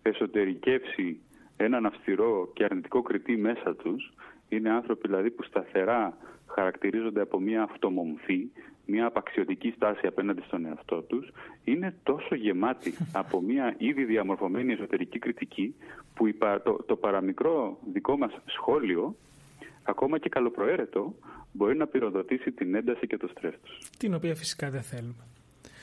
εσωτερικεύσει 0.01 1.19
έναν 1.57 1.85
αυστηρό 1.85 2.51
και 2.53 2.63
αρνητικό 2.63 3.01
κριτή 3.01 3.37
μέσα 3.37 3.75
τους. 3.75 4.13
Είναι 4.49 4.69
άνθρωποι 4.69 5.07
δηλαδή 5.07 5.31
που 5.31 5.43
σταθερά 5.43 6.17
χαρακτηρίζονται 6.45 7.21
από 7.21 7.39
μια 7.39 7.63
αυτομομφή, 7.63 8.49
μια 8.89 9.05
απαξιωτική 9.05 9.73
στάση 9.75 10.07
απέναντι 10.07 10.41
στον 10.41 10.65
εαυτό 10.65 11.01
τους, 11.01 11.31
είναι 11.63 11.95
τόσο 12.03 12.35
γεμάτη 12.35 12.93
από 13.21 13.41
μια 13.41 13.75
ήδη 13.77 14.03
διαμορφωμένη 14.03 14.73
εσωτερική 14.73 15.19
κριτική 15.19 15.75
που 16.13 16.25
το, 16.63 16.83
το 16.85 16.95
παραμικρό 16.95 17.77
δικό 17.93 18.17
μας 18.17 18.31
σχόλιο, 18.45 19.15
ακόμα 19.83 20.17
και 20.17 20.29
καλοπροαίρετο, 20.29 21.15
μπορεί 21.51 21.77
να 21.77 21.87
πυροδοτήσει 21.87 22.51
την 22.51 22.75
ένταση 22.75 23.07
και 23.07 23.17
το 23.17 23.27
στρες 23.27 23.53
τους. 23.63 23.79
Την 23.97 24.13
οποία 24.13 24.35
φυσικά 24.35 24.69
δεν 24.69 24.81
θέλουμε. 24.81 25.23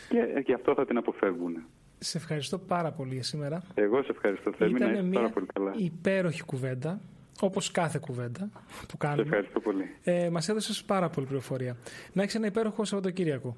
Και 0.08 0.42
γι' 0.46 0.52
αυτό 0.52 0.74
θα 0.74 0.86
την 0.86 0.96
αποφεύγουν. 0.96 1.56
Σε 1.98 2.18
ευχαριστώ 2.18 2.58
πάρα 2.58 2.92
πολύ 2.92 3.14
για 3.14 3.22
σήμερα. 3.22 3.62
Εγώ 3.74 4.02
σε 4.02 4.10
ευχαριστώ, 4.10 4.52
Θέμη, 4.52 4.78
να 4.78 4.90
είσαι 4.90 5.08
πάρα 5.12 5.28
πολύ 5.28 5.46
καλά. 5.54 5.72
υπέροχη 5.76 6.42
κουβέντα. 6.42 7.00
Όπως 7.40 7.70
κάθε 7.70 7.98
κουβέντα 7.98 8.50
που 8.88 8.96
κάνουμε. 8.96 9.22
Σε 9.22 9.28
ευχαριστώ 9.28 9.60
πολύ. 9.60 9.90
Ε, 10.04 10.28
Μας 10.30 10.48
έδωσες 10.48 10.82
πάρα 10.84 11.08
πολύ 11.08 11.26
πληροφορία. 11.26 11.76
Να 12.12 12.22
έχεις 12.22 12.34
ένα 12.34 12.46
υπέροχο 12.46 12.84
Σαββατοκύριακο. 12.84 13.56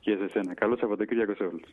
Και 0.00 0.16
σε 0.16 0.24
εσένα. 0.24 0.54
Καλό 0.54 0.76
Σαββατοκύριακο 0.76 1.34
σε 1.34 1.42
όλους. 1.44 1.68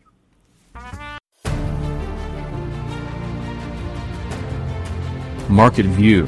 Market 5.58 5.88
View 5.99 6.25